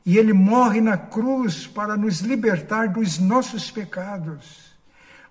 E 0.06 0.16
ele 0.16 0.32
morre 0.32 0.80
na 0.80 0.96
cruz 0.96 1.66
para 1.66 1.96
nos 1.96 2.20
libertar 2.20 2.88
dos 2.88 3.18
nossos 3.18 3.68
pecados 3.70 4.71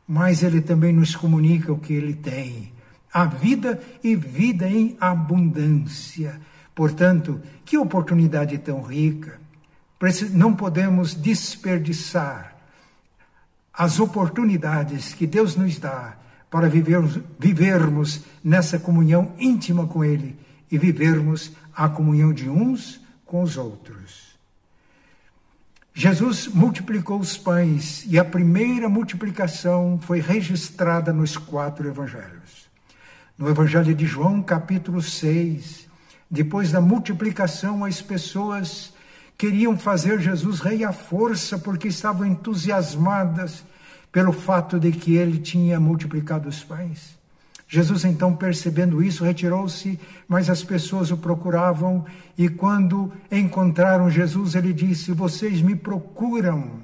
mas 0.08 0.44
ele 0.44 0.62
também 0.62 0.94
nos 0.94 1.16
comunica 1.16 1.72
o 1.72 1.80
que 1.80 1.94
ele 1.94 2.14
tem: 2.14 2.72
a 3.14 3.26
vida 3.26 3.82
e 4.04 4.16
vida 4.16 4.68
em 4.68 4.98
abundância. 5.00 6.40
Portanto, 6.74 7.42
que 7.66 7.78
oportunidade 7.78 8.58
tão 8.58 8.82
rica! 8.82 9.40
Não 10.32 10.56
podemos 10.56 11.14
desperdiçar 11.14 12.56
as 13.74 14.00
oportunidades 14.00 15.14
que 15.14 15.28
Deus 15.28 15.56
nos 15.56 15.78
dá 15.78 16.18
para 16.50 16.68
vivermos, 16.68 17.20
vivermos 17.40 18.22
nessa 18.44 18.78
comunhão 18.80 19.34
íntima 19.40 19.88
com 19.88 20.04
Ele 20.04 20.36
e 20.72 20.78
vivermos 20.78 21.52
a 21.74 21.88
comunhão 21.88 22.34
de 22.34 22.50
uns 22.50 23.00
com 23.26 23.42
os 23.42 23.58
outros. 23.58 24.31
Jesus 25.94 26.48
multiplicou 26.48 27.20
os 27.20 27.38
pães 27.38 28.06
e 28.08 28.18
a 28.18 28.24
primeira 28.24 28.88
multiplicação 28.88 30.00
foi 30.02 30.22
registrada 30.22 31.12
nos 31.12 31.36
quatro 31.36 31.88
evangelhos. 31.88 32.70
No 33.38 33.50
Evangelho 33.50 33.94
de 33.94 34.06
João, 34.06 34.42
capítulo 34.42 35.02
6, 35.02 35.88
depois 36.30 36.72
da 36.72 36.80
multiplicação, 36.80 37.84
as 37.84 38.02
pessoas 38.02 38.94
queriam 39.38 39.78
fazer 39.78 40.22
Jesus 40.22 40.60
rei 40.60 40.84
à 40.84 40.94
força 40.94 41.58
porque 41.58 41.90
estavam 41.90 42.26
entusiasmadas 42.26 43.66
pelo 44.12 44.32
fato 44.32 44.80
de 44.80 44.92
que 44.92 45.16
ele 45.16 45.40
tinha 45.40 45.80
multiplicado 45.80 46.48
os 46.48 46.64
pães. 46.64 47.18
Jesus, 47.74 48.04
então, 48.04 48.36
percebendo 48.36 49.02
isso, 49.02 49.24
retirou-se, 49.24 49.98
mas 50.28 50.50
as 50.50 50.62
pessoas 50.62 51.10
o 51.10 51.16
procuravam, 51.16 52.04
e 52.38 52.50
quando 52.50 53.14
encontraram 53.32 54.10
Jesus, 54.10 54.56
ele 54.56 54.74
disse: 54.74 55.14
Vocês 55.14 55.62
me 55.62 55.74
procuram, 55.74 56.82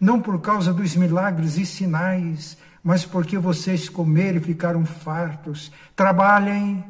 não 0.00 0.20
por 0.20 0.40
causa 0.40 0.72
dos 0.72 0.94
milagres 0.94 1.58
e 1.58 1.66
sinais, 1.66 2.56
mas 2.80 3.04
porque 3.04 3.36
vocês 3.38 3.88
comeram 3.88 4.38
e 4.38 4.44
ficaram 4.44 4.86
fartos. 4.86 5.72
Trabalhem, 5.96 6.84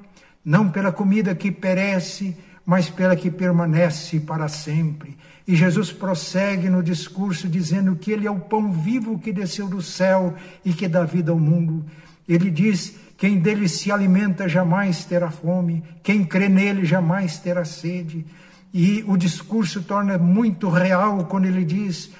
não 0.45 0.69
pela 0.69 0.93
comida 0.93 1.35
que 1.35 1.51
perece, 1.51 2.37
mas 2.67 2.91
pela 2.91 3.17
que 3.17 3.31
permanece 3.31 4.21
para 4.21 4.49
sempre. 4.49 5.17
E 5.49 5.57
Jesus 5.57 5.91
prossegue 5.91 6.69
no 6.69 6.83
discurso 6.83 7.49
dizendo 7.49 7.97
que 7.97 8.13
ele 8.13 8.27
é 8.27 8.31
o 8.31 8.39
pão 8.39 8.71
vivo 8.71 9.19
que 9.19 9.33
desceu 9.33 9.67
do 9.67 9.81
céu 9.81 10.35
e 10.63 10.75
que 10.75 10.87
dá 10.87 11.05
vida 11.05 11.33
ao 11.33 11.39
mundo. 11.39 11.87
Ele 12.29 12.51
diz 12.51 12.95
quem 13.21 13.39
dele 13.39 13.69
se 13.69 13.93
alimenta 13.93 14.49
jamais 14.49 15.05
terá 15.05 15.31
fome, 15.31 15.85
quem 16.03 16.25
crê 16.25 16.49
nele 16.49 16.87
jamais 16.87 17.39
terá 17.39 17.67
sede. 17.67 18.25
E 18.73 19.05
o 19.07 19.15
discurso 19.15 19.83
torna 19.83 20.17
muito 20.17 20.71
real 20.71 21.27
quando 21.27 21.45
ele 21.45 21.63
diz: 21.63 22.11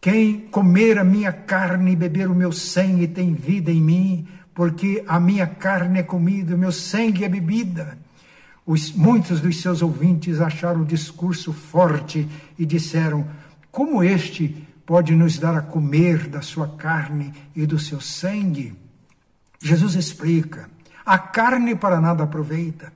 Quem 0.00 0.42
comer 0.42 1.00
a 1.00 1.04
minha 1.04 1.32
carne 1.32 1.90
e 1.90 1.96
beber 1.96 2.30
o 2.30 2.34
meu 2.34 2.52
sangue 2.52 3.08
tem 3.08 3.34
vida 3.34 3.72
em 3.72 3.80
mim, 3.80 4.28
porque 4.54 5.02
a 5.08 5.18
minha 5.18 5.48
carne 5.48 5.98
é 5.98 6.04
comida, 6.04 6.54
o 6.54 6.58
meu 6.58 6.70
sangue 6.70 7.24
é 7.24 7.28
bebida. 7.28 7.98
Os, 8.64 8.92
muitos 8.92 9.40
dos 9.40 9.60
seus 9.60 9.82
ouvintes 9.82 10.40
acharam 10.40 10.82
o 10.82 10.86
discurso 10.86 11.52
forte 11.52 12.24
e 12.56 12.64
disseram: 12.64 13.26
Como 13.72 14.00
este 14.00 14.64
pode 14.86 15.12
nos 15.12 15.40
dar 15.40 15.56
a 15.56 15.60
comer 15.60 16.28
da 16.28 16.40
sua 16.40 16.68
carne 16.68 17.32
e 17.52 17.66
do 17.66 17.80
seu 17.80 18.00
sangue? 18.00 18.85
Jesus 19.60 19.94
explica: 19.94 20.68
a 21.04 21.16
carne 21.16 21.76
para 21.76 22.00
nada 22.00 22.24
aproveita. 22.24 22.92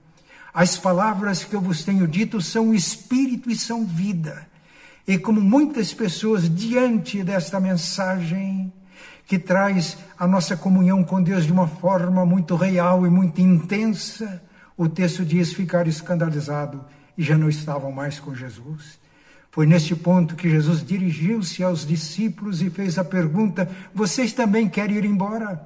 As 0.53 0.77
palavras 0.77 1.45
que 1.45 1.55
eu 1.55 1.61
vos 1.61 1.85
tenho 1.85 2.09
dito 2.09 2.41
são 2.41 2.75
espírito 2.75 3.49
e 3.49 3.57
são 3.57 3.87
vida. 3.87 4.49
E 5.07 5.17
como 5.17 5.41
muitas 5.41 5.95
pessoas 5.95 6.53
diante 6.53 7.23
desta 7.23 7.61
mensagem 7.61 8.73
que 9.27 9.39
traz 9.39 9.97
a 10.19 10.27
nossa 10.27 10.57
comunhão 10.57 11.05
com 11.05 11.23
Deus 11.23 11.47
de 11.47 11.53
uma 11.53 11.69
forma 11.69 12.27
muito 12.27 12.57
real 12.57 13.07
e 13.07 13.11
muito 13.11 13.41
intensa, 13.41 14.43
o 14.77 14.89
texto 14.89 15.25
diz 15.25 15.53
ficar 15.53 15.87
escandalizado 15.87 16.85
e 17.17 17.23
já 17.23 17.39
não 17.39 17.49
estavam 17.49 17.93
mais 17.93 18.19
com 18.19 18.35
Jesus. 18.35 18.99
Foi 19.53 19.67
neste 19.67 19.95
ponto 19.95 20.35
que 20.35 20.51
Jesus 20.51 20.85
dirigiu-se 20.85 21.63
aos 21.63 21.87
discípulos 21.87 22.61
e 22.61 22.71
fez 22.71 22.99
a 22.99 23.05
pergunta: 23.05 23.71
Vocês 23.95 24.33
também 24.33 24.69
querem 24.69 24.97
ir 24.97 25.05
embora? 25.05 25.65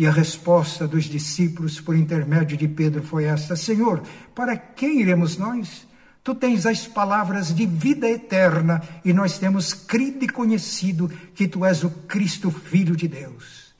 E 0.00 0.06
a 0.06 0.10
resposta 0.10 0.88
dos 0.88 1.04
discípulos, 1.04 1.78
por 1.78 1.94
intermédio 1.94 2.56
de 2.56 2.66
Pedro, 2.66 3.02
foi 3.02 3.24
esta: 3.24 3.54
Senhor, 3.54 4.02
para 4.34 4.56
quem 4.56 5.02
iremos 5.02 5.36
nós? 5.36 5.86
Tu 6.24 6.34
tens 6.34 6.64
as 6.64 6.86
palavras 6.86 7.54
de 7.54 7.66
vida 7.66 8.08
eterna 8.08 8.80
e 9.04 9.12
nós 9.12 9.36
temos 9.36 9.74
crido 9.74 10.24
e 10.24 10.28
conhecido 10.30 11.12
que 11.34 11.46
tu 11.46 11.66
és 11.66 11.84
o 11.84 11.90
Cristo, 11.90 12.50
Filho 12.50 12.96
de 12.96 13.06
Deus. 13.06 13.74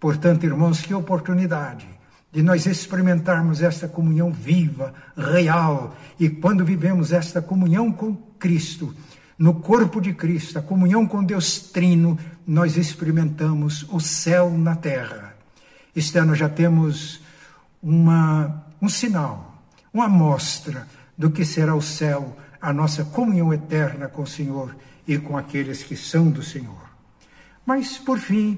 Portanto, 0.00 0.46
irmãos, 0.46 0.80
que 0.80 0.94
oportunidade 0.94 1.86
de 2.32 2.42
nós 2.42 2.64
experimentarmos 2.64 3.60
esta 3.60 3.86
comunhão 3.86 4.32
viva, 4.32 4.94
real, 5.14 5.94
e 6.18 6.30
quando 6.30 6.64
vivemos 6.64 7.12
esta 7.12 7.42
comunhão 7.42 7.92
com 7.92 8.16
Cristo, 8.38 8.94
no 9.38 9.52
corpo 9.52 10.00
de 10.00 10.14
Cristo, 10.14 10.58
a 10.58 10.62
comunhão 10.62 11.06
com 11.06 11.22
Deus 11.22 11.60
Trino, 11.60 12.18
nós 12.46 12.78
experimentamos 12.78 13.84
o 13.90 14.00
céu 14.00 14.50
na 14.56 14.74
terra. 14.74 15.27
Este 15.98 16.16
ano 16.16 16.32
já 16.32 16.48
temos 16.48 17.20
uma, 17.82 18.64
um 18.80 18.88
sinal, 18.88 19.60
uma 19.92 20.04
amostra 20.04 20.86
do 21.16 21.28
que 21.28 21.44
será 21.44 21.74
o 21.74 21.82
céu, 21.82 22.36
a 22.62 22.72
nossa 22.72 23.04
comunhão 23.04 23.52
eterna 23.52 24.06
com 24.06 24.22
o 24.22 24.26
Senhor 24.26 24.76
e 25.08 25.18
com 25.18 25.36
aqueles 25.36 25.82
que 25.82 25.96
são 25.96 26.30
do 26.30 26.40
Senhor. 26.40 26.88
Mas, 27.66 27.98
por 27.98 28.20
fim, 28.20 28.56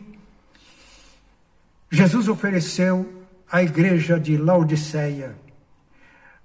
Jesus 1.91 2.29
ofereceu 2.29 3.25
à 3.51 3.63
igreja 3.63 4.21
de 4.21 4.37
Laodiceia 4.37 5.35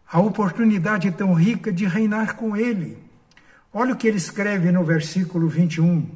a 0.09 0.21
oportunidade 0.21 1.11
tão 1.11 1.33
rica 1.33 1.73
de 1.73 1.85
reinar 1.85 2.37
com 2.37 2.55
ele. 2.55 2.97
Olha 3.73 3.93
o 3.93 3.97
que 3.97 4.07
ele 4.07 4.15
escreve 4.15 4.71
no 4.71 4.85
versículo 4.85 5.49
21. 5.49 6.09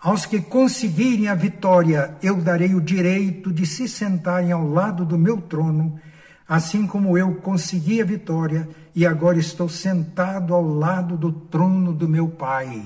Aos 0.00 0.24
que 0.24 0.40
conseguirem 0.40 1.28
a 1.28 1.34
vitória, 1.34 2.16
eu 2.22 2.36
darei 2.40 2.74
o 2.74 2.80
direito 2.80 3.52
de 3.52 3.66
se 3.66 3.88
sentarem 3.88 4.52
ao 4.52 4.66
lado 4.66 5.04
do 5.04 5.18
meu 5.18 5.40
trono 5.40 6.00
assim 6.48 6.86
como 6.86 7.18
eu 7.18 7.34
consegui 7.34 8.00
a 8.00 8.04
vitória 8.04 8.66
e 8.94 9.06
agora 9.06 9.38
estou 9.38 9.68
sentado 9.68 10.54
ao 10.54 10.66
lado 10.66 11.16
do 11.16 11.30
trono 11.30 11.92
do 11.92 12.08
meu 12.08 12.26
Pai. 12.26 12.82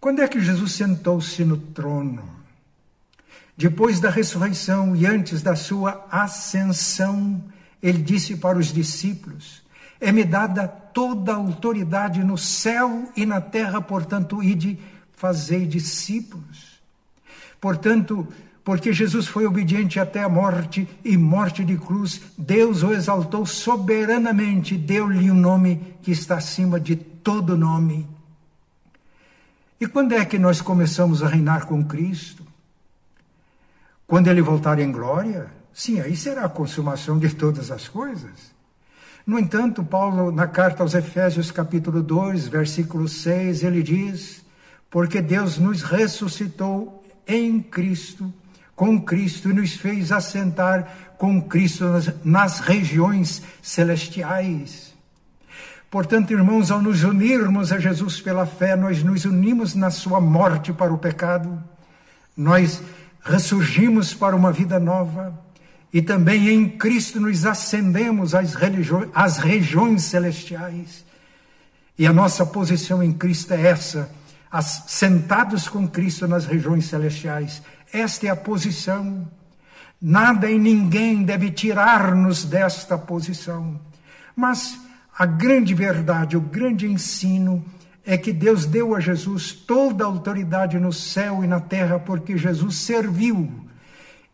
Quando 0.00 0.22
é 0.22 0.28
que 0.28 0.40
Jesus 0.40 0.72
sentou-se 0.72 1.44
no 1.44 1.56
trono? 1.56 2.22
Depois 3.56 3.98
da 3.98 4.10
ressurreição 4.10 4.94
e 4.94 5.06
antes 5.06 5.42
da 5.42 5.56
sua 5.56 6.06
ascensão, 6.10 7.42
ele 7.82 8.00
disse 8.00 8.36
para 8.36 8.58
os 8.58 8.72
discípulos: 8.72 9.62
É-me 10.00 10.22
dada 10.22 10.68
toda 10.68 11.32
a 11.32 11.36
autoridade 11.36 12.22
no 12.22 12.38
céu 12.38 13.10
e 13.16 13.26
na 13.26 13.40
terra, 13.40 13.80
portanto, 13.80 14.42
ide 14.42 14.78
fazei 15.16 15.66
discípulos. 15.66 16.80
Portanto, 17.60 18.28
porque 18.62 18.92
Jesus 18.92 19.26
foi 19.26 19.46
obediente 19.46 19.98
até 19.98 20.22
a 20.22 20.28
morte 20.28 20.88
e 21.04 21.16
morte 21.16 21.64
de 21.64 21.76
cruz, 21.76 22.20
Deus 22.36 22.82
o 22.82 22.92
exaltou 22.92 23.46
soberanamente, 23.46 24.76
deu-lhe 24.76 25.30
um 25.30 25.34
nome 25.34 25.96
que 26.02 26.10
está 26.10 26.36
acima 26.36 26.78
de 26.78 26.96
todo 26.96 27.56
nome. 27.56 28.08
E 29.80 29.86
quando 29.86 30.12
é 30.12 30.24
que 30.24 30.38
nós 30.38 30.60
começamos 30.60 31.22
a 31.22 31.28
reinar 31.28 31.66
com 31.66 31.84
Cristo? 31.84 32.44
Quando 34.06 34.28
ele 34.28 34.40
voltar 34.40 34.78
em 34.78 34.90
glória? 34.90 35.50
Sim, 35.72 36.00
aí 36.00 36.16
será 36.16 36.44
a 36.44 36.48
consumação 36.48 37.18
de 37.18 37.34
todas 37.34 37.70
as 37.70 37.86
coisas. 37.86 38.54
No 39.26 39.38
entanto, 39.38 39.84
Paulo, 39.84 40.30
na 40.30 40.46
carta 40.46 40.82
aos 40.82 40.94
Efésios, 40.94 41.50
capítulo 41.50 42.02
2, 42.02 42.48
versículo 42.48 43.08
6, 43.08 43.64
ele 43.64 43.82
diz: 43.82 44.45
Porque 44.90 45.20
Deus 45.20 45.58
nos 45.58 45.82
ressuscitou 45.82 47.04
em 47.26 47.60
Cristo 47.60 48.32
com 48.76 49.00
Cristo 49.00 49.48
e 49.48 49.54
nos 49.54 49.72
fez 49.72 50.12
assentar 50.12 51.14
com 51.16 51.40
Cristo 51.40 51.86
nas, 51.86 52.12
nas 52.22 52.60
regiões 52.60 53.42
celestiais. 53.62 54.94
Portanto, 55.90 56.32
irmãos, 56.32 56.70
ao 56.70 56.82
nos 56.82 57.02
unirmos 57.02 57.72
a 57.72 57.78
Jesus 57.78 58.20
pela 58.20 58.44
fé, 58.44 58.76
nós 58.76 59.02
nos 59.02 59.24
unimos 59.24 59.74
na 59.74 59.90
sua 59.90 60.20
morte 60.20 60.74
para 60.74 60.92
o 60.92 60.98
pecado, 60.98 61.58
nós 62.36 62.82
ressurgimos 63.22 64.12
para 64.12 64.36
uma 64.36 64.52
vida 64.52 64.78
nova 64.78 65.36
e 65.90 66.02
também 66.02 66.50
em 66.50 66.68
Cristo 66.68 67.18
nos 67.18 67.46
ascendemos 67.46 68.34
às, 68.34 68.54
às 69.14 69.38
regiões 69.38 70.02
celestiais. 70.02 71.02
E 71.98 72.06
a 72.06 72.12
nossa 72.12 72.44
posição 72.44 73.02
em 73.02 73.12
Cristo 73.12 73.54
é 73.54 73.68
essa, 73.68 74.10
sentados 74.86 75.68
com 75.68 75.86
Cristo 75.86 76.26
nas 76.26 76.46
regiões 76.46 76.86
celestiais 76.86 77.62
esta 77.92 78.26
é 78.26 78.30
a 78.30 78.36
posição. 78.36 79.26
Nada 80.00 80.50
e 80.50 80.58
ninguém 80.58 81.22
deve 81.22 81.50
tirar-nos 81.50 82.44
desta 82.44 82.98
posição. 82.98 83.80
Mas 84.34 84.78
a 85.16 85.24
grande 85.24 85.72
verdade, 85.74 86.36
o 86.36 86.40
grande 86.40 86.86
ensino 86.86 87.64
é 88.04 88.16
que 88.16 88.32
Deus 88.32 88.66
deu 88.66 88.94
a 88.94 89.00
Jesus 89.00 89.52
toda 89.52 90.04
a 90.04 90.06
autoridade 90.06 90.78
no 90.78 90.92
céu 90.92 91.42
e 91.42 91.46
na 91.46 91.58
terra, 91.58 91.98
porque 91.98 92.36
Jesus 92.36 92.76
serviu. 92.76 93.50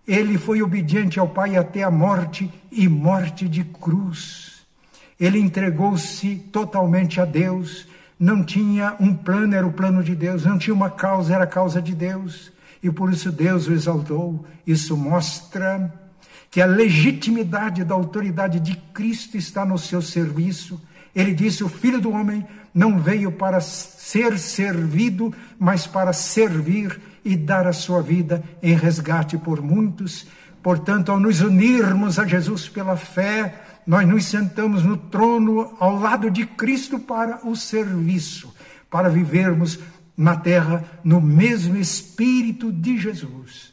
Ele 0.07 0.37
foi 0.37 0.61
obediente 0.61 1.21
ao 1.21 1.29
Pai 1.29 1.57
até 1.57 1.83
a 1.85 1.91
morte 1.91 2.53
e 2.71 2.89
morte 2.89 3.49
de 3.49 3.63
cruz. 3.63 4.65
Ele 5.21 5.39
entregou-se 5.39 6.37
totalmente 6.51 7.21
a 7.21 7.25
Deus. 7.25 7.87
Não 8.23 8.45
tinha 8.45 8.95
um 9.01 9.13
plano, 9.13 9.53
era 9.53 9.67
o 9.67 9.73
plano 9.73 10.01
de 10.01 10.15
Deus. 10.15 10.45
Não 10.45 10.57
tinha 10.57 10.73
uma 10.73 10.89
causa, 10.89 11.35
era 11.35 11.43
a 11.43 11.47
causa 11.49 11.83
de 11.83 11.93
Deus 11.93 12.53
e 12.81 12.89
por 12.89 13.13
isso 13.13 13.33
Deus 13.33 13.67
o 13.67 13.73
exaltou. 13.73 14.47
Isso 14.65 14.97
mostra 14.97 15.93
que 16.49 16.63
a 16.63 16.67
legitimidade 16.67 17.83
da 17.83 17.97
autoridade 17.97 18.61
de 18.61 18.77
Cristo 18.95 19.37
está 19.37 19.65
no 19.65 19.77
seu 19.77 20.01
serviço. 20.01 20.81
Ele 21.13 21.35
disse: 21.35 21.65
O 21.65 21.69
filho 21.69 22.01
do 22.01 22.13
homem 22.13 22.47
não 22.73 22.97
veio 22.97 23.33
para 23.33 23.61
ser 23.61 24.39
servido, 24.39 25.35
mas 25.59 25.89
para 25.89 26.13
servir 26.13 27.01
e 27.25 27.37
dar 27.37 27.67
a 27.67 27.73
sua 27.73 28.01
vida 28.01 28.41
em 28.63 28.73
resgate 28.73 29.37
por 29.37 29.61
muitos. 29.61 30.29
Portanto, 30.63 31.11
ao 31.11 31.19
nos 31.19 31.41
unirmos 31.41 32.21
a 32.21 32.25
Jesus 32.25 32.69
pela 32.69 32.97
fé, 32.97 33.62
nós 33.87 34.07
nos 34.07 34.27
sentamos 34.27 34.83
no 34.83 34.97
trono 34.97 35.77
ao 35.81 35.99
lado 35.99 36.31
de 36.31 36.47
Cristo 36.47 36.99
para 36.99 37.47
o 37.47 37.57
serviço, 37.57 38.55
para 38.91 39.09
vivermos 39.09 39.79
na 40.17 40.37
terra 40.37 40.85
no 41.03 41.21
mesmo 41.21 41.77
espírito 41.77 42.73
de 42.73 42.99
Jesus. 42.99 43.73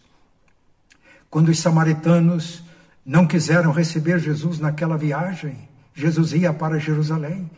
Quando 1.30 1.50
os 1.50 1.60
samaritanos 1.60 2.64
não 3.06 3.28
quiseram 3.28 3.72
receber 3.72 4.20
Jesus 4.20 4.60
naquela 4.60 4.98
viagem, 4.98 5.70
Jesus 5.94 6.34
ia 6.34 6.52
para 6.54 6.80
Jerusalém. 6.80 7.50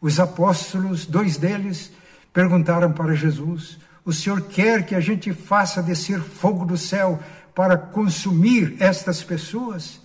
Os 0.00 0.18
apóstolos, 0.18 1.06
dois 1.06 1.36
deles, 1.36 1.92
perguntaram 2.32 2.92
para 2.92 3.14
Jesus: 3.14 3.78
O 4.04 4.12
Senhor 4.12 4.40
quer 4.42 4.84
que 4.84 4.94
a 4.94 5.00
gente 5.00 5.32
faça 5.32 5.82
descer 5.82 6.20
fogo 6.20 6.64
do 6.64 6.76
céu 6.76 7.20
para 7.54 7.76
consumir 7.76 8.76
estas 8.80 9.22
pessoas? 9.22 9.99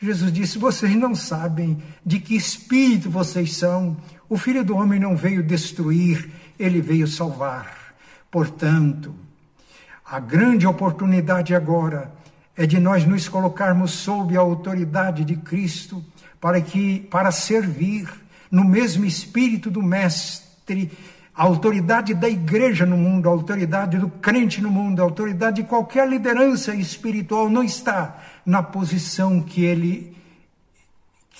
Jesus 0.00 0.32
disse: 0.32 0.58
Vocês 0.58 0.94
não 0.96 1.14
sabem 1.14 1.82
de 2.04 2.18
que 2.18 2.34
espírito 2.34 3.10
vocês 3.10 3.56
são. 3.56 3.96
O 4.28 4.38
filho 4.38 4.64
do 4.64 4.76
homem 4.76 4.98
não 4.98 5.14
veio 5.14 5.42
destruir, 5.42 6.30
ele 6.58 6.80
veio 6.80 7.06
salvar. 7.06 7.94
Portanto, 8.30 9.14
a 10.06 10.18
grande 10.18 10.66
oportunidade 10.66 11.54
agora 11.54 12.12
é 12.56 12.64
de 12.64 12.78
nós 12.78 13.04
nos 13.04 13.28
colocarmos 13.28 13.90
sob 13.90 14.36
a 14.36 14.40
autoridade 14.40 15.24
de 15.24 15.36
Cristo 15.36 16.02
para 16.40 16.60
que 16.60 17.00
para 17.10 17.30
servir 17.30 18.08
no 18.50 18.64
mesmo 18.64 19.04
espírito 19.04 19.70
do 19.70 19.82
mestre, 19.82 20.90
a 21.34 21.44
autoridade 21.44 22.14
da 22.14 22.28
igreja 22.28 22.84
no 22.86 22.96
mundo, 22.96 23.28
a 23.28 23.32
autoridade 23.32 23.98
do 23.98 24.08
crente 24.08 24.60
no 24.60 24.70
mundo, 24.70 25.00
a 25.00 25.04
autoridade 25.04 25.62
de 25.62 25.68
qualquer 25.68 26.08
liderança 26.08 26.74
espiritual 26.74 27.48
não 27.48 27.62
está 27.62 28.18
na 28.44 28.62
posição 28.62 29.40
que 29.40 29.64
ele 29.64 30.16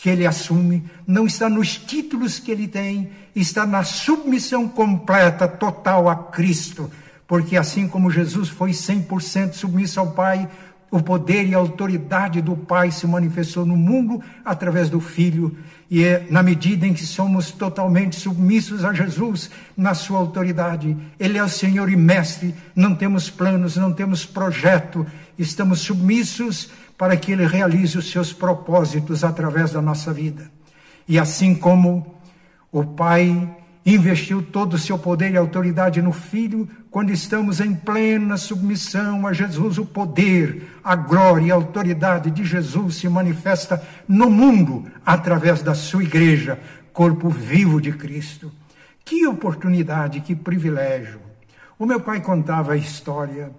que 0.01 0.09
ele 0.09 0.27
assume, 0.27 0.83
não 1.07 1.27
está 1.27 1.47
nos 1.47 1.77
títulos 1.77 2.39
que 2.39 2.51
ele 2.51 2.67
tem, 2.67 3.11
está 3.37 3.67
na 3.67 3.85
submissão 3.85 4.67
completa, 4.67 5.47
total 5.47 6.09
a 6.09 6.17
Cristo. 6.17 6.91
Porque 7.27 7.55
assim 7.55 7.87
como 7.87 8.11
Jesus 8.11 8.49
foi 8.49 8.71
100% 8.71 9.53
submisso 9.53 10.01
ao 10.01 10.13
Pai, 10.13 10.49
o 10.91 11.03
poder 11.03 11.47
e 11.47 11.55
a 11.55 11.59
autoridade 11.59 12.41
do 12.41 12.57
Pai 12.57 12.91
se 12.91 13.07
manifestou 13.07 13.67
no 13.67 13.77
mundo 13.77 14.23
através 14.43 14.89
do 14.89 15.01
Filho, 15.01 15.55
e 15.91 16.05
é 16.05 16.25
na 16.31 16.41
medida 16.41 16.87
em 16.87 16.95
que 16.95 17.05
somos 17.05 17.51
totalmente 17.51 18.15
submissos 18.15 18.85
a 18.85 18.93
Jesus 18.93 19.51
na 19.77 19.93
sua 19.93 20.21
autoridade. 20.21 20.97
Ele 21.19 21.37
é 21.37 21.43
o 21.43 21.49
Senhor 21.49 21.91
e 21.91 21.97
Mestre, 21.97 22.55
não 22.77 22.95
temos 22.95 23.29
planos, 23.29 23.77
não 23.77 23.93
temos 23.93 24.25
projeto, 24.25 25.05
estamos 25.37 25.81
submissos 25.81 26.71
para 26.97 27.17
que 27.17 27.33
Ele 27.33 27.45
realize 27.45 27.99
os 27.99 28.09
seus 28.09 28.33
propósitos 28.33 29.25
através 29.25 29.73
da 29.73 29.83
nossa 29.83 30.13
vida. 30.13 30.49
E 31.09 31.19
assim 31.19 31.57
como 31.57 32.15
o 32.71 32.85
Pai 32.85 33.57
investiu 33.85 34.43
todo 34.43 34.75
o 34.75 34.79
seu 34.79 34.99
poder 34.99 35.33
e 35.33 35.37
autoridade 35.37 36.03
no 36.03 36.13
Filho, 36.13 36.69
quando 36.91 37.11
estamos 37.11 37.61
em 37.61 37.75
plena 37.75 38.37
submissão 38.37 39.27
a 39.27 39.33
Jesus, 39.33 39.79
o 39.79 39.87
poder, 39.87 40.79
a 40.85 40.95
glória 40.95 41.47
e 41.47 41.51
a 41.51 41.55
autoridade 41.55 42.31
de 42.31 42.45
Jesus 42.45 42.97
se 42.97 43.09
manifesta 43.09 43.83
no 44.07 44.29
mundo 44.29 44.87
através 45.05 45.63
da 45.63 45.75
sua 45.75 46.03
igreja, 46.03 46.61
corpo 46.93 47.29
vivo 47.29 47.81
de 47.81 47.93
Cristo. 47.93 48.53
Que 49.05 49.27
oportunidade, 49.27 50.21
que 50.21 50.35
privilégio. 50.35 51.21
O 51.79 51.87
meu 51.87 52.01
pai 52.01 52.21
contava 52.21 52.75
a 52.75 52.77
história. 52.77 53.51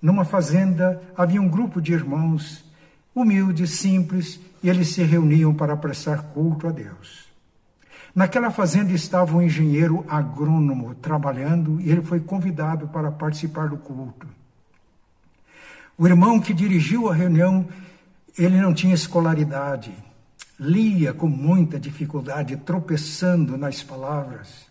Numa 0.00 0.24
fazenda 0.24 1.02
havia 1.16 1.40
um 1.40 1.48
grupo 1.48 1.80
de 1.80 1.92
irmãos, 1.92 2.64
humildes, 3.14 3.70
simples, 3.70 4.38
e 4.62 4.68
eles 4.68 4.88
se 4.88 5.02
reuniam 5.02 5.54
para 5.54 5.76
prestar 5.76 6.22
culto 6.34 6.68
a 6.68 6.70
Deus. 6.70 7.25
Naquela 8.16 8.50
fazenda 8.50 8.94
estava 8.94 9.36
um 9.36 9.42
engenheiro 9.42 10.02
agrônomo 10.08 10.94
trabalhando 10.94 11.78
e 11.82 11.90
ele 11.90 12.00
foi 12.00 12.18
convidado 12.18 12.88
para 12.88 13.12
participar 13.12 13.68
do 13.68 13.76
culto. 13.76 14.26
O 15.98 16.06
irmão 16.06 16.40
que 16.40 16.54
dirigiu 16.54 17.10
a 17.10 17.14
reunião, 17.14 17.68
ele 18.38 18.58
não 18.58 18.72
tinha 18.72 18.94
escolaridade, 18.94 19.92
lia 20.58 21.12
com 21.12 21.28
muita 21.28 21.78
dificuldade, 21.78 22.56
tropeçando 22.56 23.58
nas 23.58 23.82
palavras. 23.82 24.64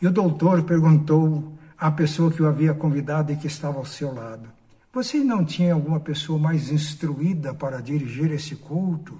E 0.00 0.06
o 0.06 0.10
doutor 0.10 0.62
perguntou 0.62 1.52
à 1.76 1.90
pessoa 1.90 2.32
que 2.32 2.42
o 2.42 2.48
havia 2.48 2.72
convidado 2.72 3.30
e 3.30 3.36
que 3.36 3.46
estava 3.46 3.76
ao 3.76 3.84
seu 3.84 4.14
lado: 4.14 4.48
Você 4.90 5.18
não 5.18 5.44
tinha 5.44 5.74
alguma 5.74 6.00
pessoa 6.00 6.38
mais 6.38 6.72
instruída 6.72 7.52
para 7.52 7.82
dirigir 7.82 8.32
esse 8.32 8.56
culto? 8.56 9.14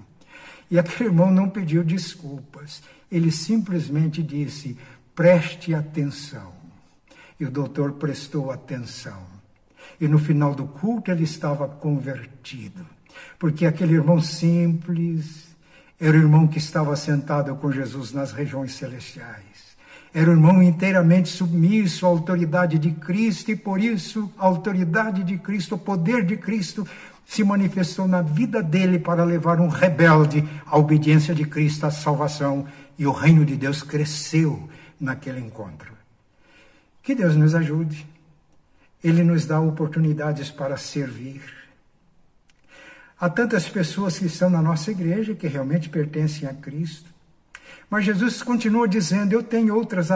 E 0.69 0.79
aquele 0.79 1.09
irmão 1.09 1.29
não 1.29 1.47
pediu 1.47 1.83
desculpas. 1.83 2.81
Ele 3.15 3.31
simplesmente 3.31 4.21
disse: 4.21 4.77
preste 5.15 5.73
atenção. 5.73 6.51
E 7.39 7.45
o 7.45 7.49
doutor 7.49 7.93
prestou 7.93 8.51
atenção. 8.51 9.23
E 10.01 10.05
no 10.05 10.19
final 10.19 10.53
do 10.53 10.65
culto 10.65 11.11
ele 11.11 11.23
estava 11.23 11.65
convertido. 11.65 12.85
Porque 13.39 13.65
aquele 13.65 13.93
irmão 13.93 14.19
simples 14.19 15.55
era 15.97 16.17
o 16.17 16.19
irmão 16.19 16.45
que 16.45 16.57
estava 16.57 16.93
sentado 16.97 17.55
com 17.55 17.71
Jesus 17.71 18.11
nas 18.11 18.33
regiões 18.33 18.73
celestiais. 18.73 19.77
Era 20.13 20.29
um 20.29 20.33
irmão 20.33 20.61
inteiramente 20.61 21.29
submisso 21.29 22.05
à 22.05 22.09
autoridade 22.09 22.77
de 22.77 22.91
Cristo 22.91 23.49
e 23.49 23.55
por 23.55 23.79
isso 23.79 24.29
a 24.37 24.45
autoridade 24.45 25.23
de 25.23 25.37
Cristo, 25.37 25.75
o 25.75 25.77
poder 25.77 26.25
de 26.25 26.35
Cristo 26.35 26.85
se 27.25 27.43
manifestou 27.43 28.07
na 28.07 28.21
vida 28.21 28.61
dele 28.61 28.99
para 28.99 29.23
levar 29.23 29.59
um 29.59 29.67
rebelde 29.67 30.47
à 30.65 30.77
obediência 30.77 31.33
de 31.33 31.43
Cristo, 31.43 31.85
à 31.85 31.91
salvação, 31.91 32.65
e 32.97 33.05
o 33.05 33.11
reino 33.11 33.45
de 33.45 33.55
Deus 33.55 33.83
cresceu 33.83 34.69
naquele 34.99 35.39
encontro. 35.39 35.93
Que 37.03 37.13
Deus 37.13 37.35
nos 37.35 37.53
ajude. 37.53 38.05
Ele 39.03 39.23
nos 39.23 39.45
dá 39.45 39.59
oportunidades 39.59 40.49
para 40.49 40.77
servir. 40.77 41.41
Há 43.19 43.29
tantas 43.29 43.69
pessoas 43.69 44.17
que 44.17 44.25
estão 44.25 44.49
na 44.49 44.61
nossa 44.61 44.91
igreja 44.91 45.35
que 45.35 45.47
realmente 45.47 45.87
pertencem 45.89 46.49
a 46.49 46.53
Cristo. 46.53 47.13
Mas 47.89 48.05
Jesus 48.05 48.41
continua 48.41 48.87
dizendo: 48.87 49.33
Eu 49.33 49.43
tenho 49.43 49.75
outras 49.75 50.09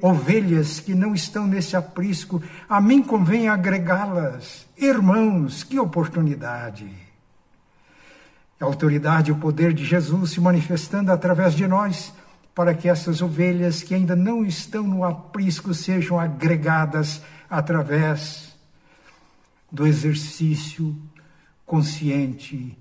ovelhas 0.00 0.80
que 0.80 0.94
não 0.94 1.14
estão 1.14 1.46
nesse 1.46 1.76
aprisco, 1.76 2.42
a 2.68 2.80
mim 2.80 3.02
convém 3.02 3.48
agregá-las. 3.48 4.66
Irmãos, 4.76 5.64
que 5.64 5.78
oportunidade! 5.78 6.88
A 8.58 8.64
autoridade 8.64 9.30
e 9.30 9.32
o 9.32 9.36
poder 9.36 9.74
de 9.74 9.84
Jesus 9.84 10.30
se 10.30 10.40
manifestando 10.40 11.12
através 11.12 11.54
de 11.54 11.66
nós, 11.66 12.12
para 12.56 12.74
que 12.74 12.88
essas 12.88 13.20
ovelhas 13.20 13.82
que 13.82 13.94
ainda 13.94 14.16
não 14.16 14.42
estão 14.42 14.82
no 14.82 15.04
aprisco 15.04 15.74
sejam 15.74 16.18
agregadas 16.18 17.20
através 17.50 18.56
do 19.70 19.86
exercício 19.86 20.96
consciente, 21.66 22.74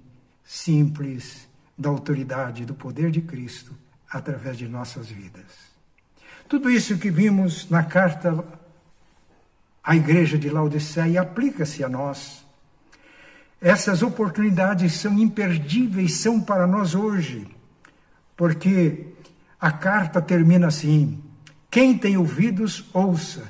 simples 0.45 1.45
da 1.77 1.89
autoridade 1.89 2.63
do 2.63 2.73
poder 2.73 3.11
de 3.11 3.21
Cristo 3.21 3.73
através 4.09 4.57
de 4.57 4.65
nossas 4.65 5.09
vidas. 5.09 5.43
Tudo 6.47 6.69
isso 6.69 6.97
que 6.97 7.11
vimos 7.11 7.69
na 7.69 7.83
carta 7.83 8.45
à 9.83 9.93
igreja 9.93 10.37
de 10.37 10.49
Laodiceia 10.49 11.21
aplica-se 11.21 11.83
a 11.83 11.89
nós. 11.89 12.45
Essas 13.59 14.01
oportunidades 14.01 14.93
são 14.93 15.19
imperdíveis, 15.19 16.13
são 16.13 16.39
para 16.39 16.65
nós 16.65 16.95
hoje, 16.95 17.45
porque 18.37 19.14
a 19.59 19.71
carta 19.71 20.21
termina 20.21 20.67
assim: 20.67 21.19
quem 21.69 21.97
tem 21.97 22.17
ouvidos, 22.17 22.85
ouça 22.93 23.43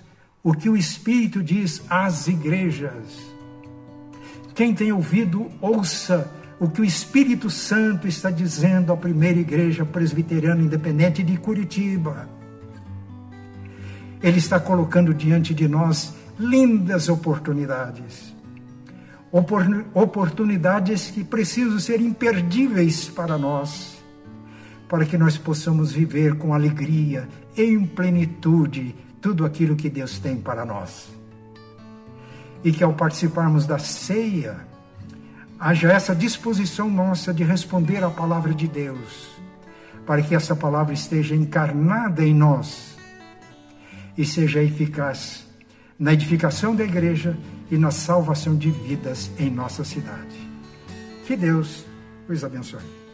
o 0.43 0.53
que 0.53 0.69
o 0.69 0.77
Espírito 0.77 1.41
diz 1.43 1.81
às 1.89 2.27
igrejas. 2.27 3.35
Quem 4.53 4.73
tem 4.73 4.91
ouvido, 4.91 5.51
ouça 5.59 6.31
o 6.59 6.69
que 6.69 6.81
o 6.81 6.85
Espírito 6.85 7.49
Santo 7.49 8.07
está 8.07 8.29
dizendo 8.29 8.93
à 8.93 8.97
primeira 8.97 9.39
igreja 9.39 9.83
presbiteriana 9.83 10.61
independente 10.61 11.23
de 11.23 11.37
Curitiba. 11.37 12.29
Ele 14.21 14.37
está 14.37 14.59
colocando 14.59 15.13
diante 15.13 15.53
de 15.53 15.67
nós 15.67 16.15
lindas 16.39 17.09
oportunidades. 17.09 18.33
Oportunidades 19.93 21.11
que 21.11 21.23
precisam 21.23 21.77
ser 21.79 21.99
imperdíveis 21.99 23.09
para 23.09 23.37
nós, 23.37 23.94
para 24.87 25.05
que 25.05 25.17
nós 25.17 25.37
possamos 25.37 25.91
viver 25.91 26.35
com 26.35 26.53
alegria, 26.53 27.27
em 27.57 27.85
plenitude, 27.85 28.95
tudo 29.21 29.45
aquilo 29.45 29.75
que 29.75 29.89
Deus 29.89 30.19
tem 30.19 30.37
para 30.37 30.65
nós. 30.65 31.09
E 32.63 32.71
que 32.71 32.83
ao 32.83 32.93
participarmos 32.93 33.65
da 33.65 33.79
ceia, 33.79 34.57
haja 35.59 35.91
essa 35.91 36.15
disposição 36.15 36.89
nossa 36.89 37.33
de 37.33 37.43
responder 37.43 38.03
à 38.03 38.09
palavra 38.09 38.53
de 38.53 38.67
Deus, 38.67 39.29
para 40.05 40.21
que 40.21 40.35
essa 40.35 40.55
palavra 40.55 40.93
esteja 40.93 41.35
encarnada 41.35 42.23
em 42.23 42.33
nós 42.33 42.95
e 44.17 44.23
seja 44.23 44.61
eficaz 44.61 45.45
na 45.97 46.13
edificação 46.13 46.75
da 46.75 46.83
igreja 46.83 47.37
e 47.71 47.77
na 47.77 47.89
salvação 47.89 48.55
de 48.55 48.69
vidas 48.69 49.31
em 49.39 49.49
nossa 49.49 49.83
cidade. 49.83 50.37
Que 51.25 51.35
Deus 51.35 51.85
os 52.29 52.43
abençoe. 52.43 53.04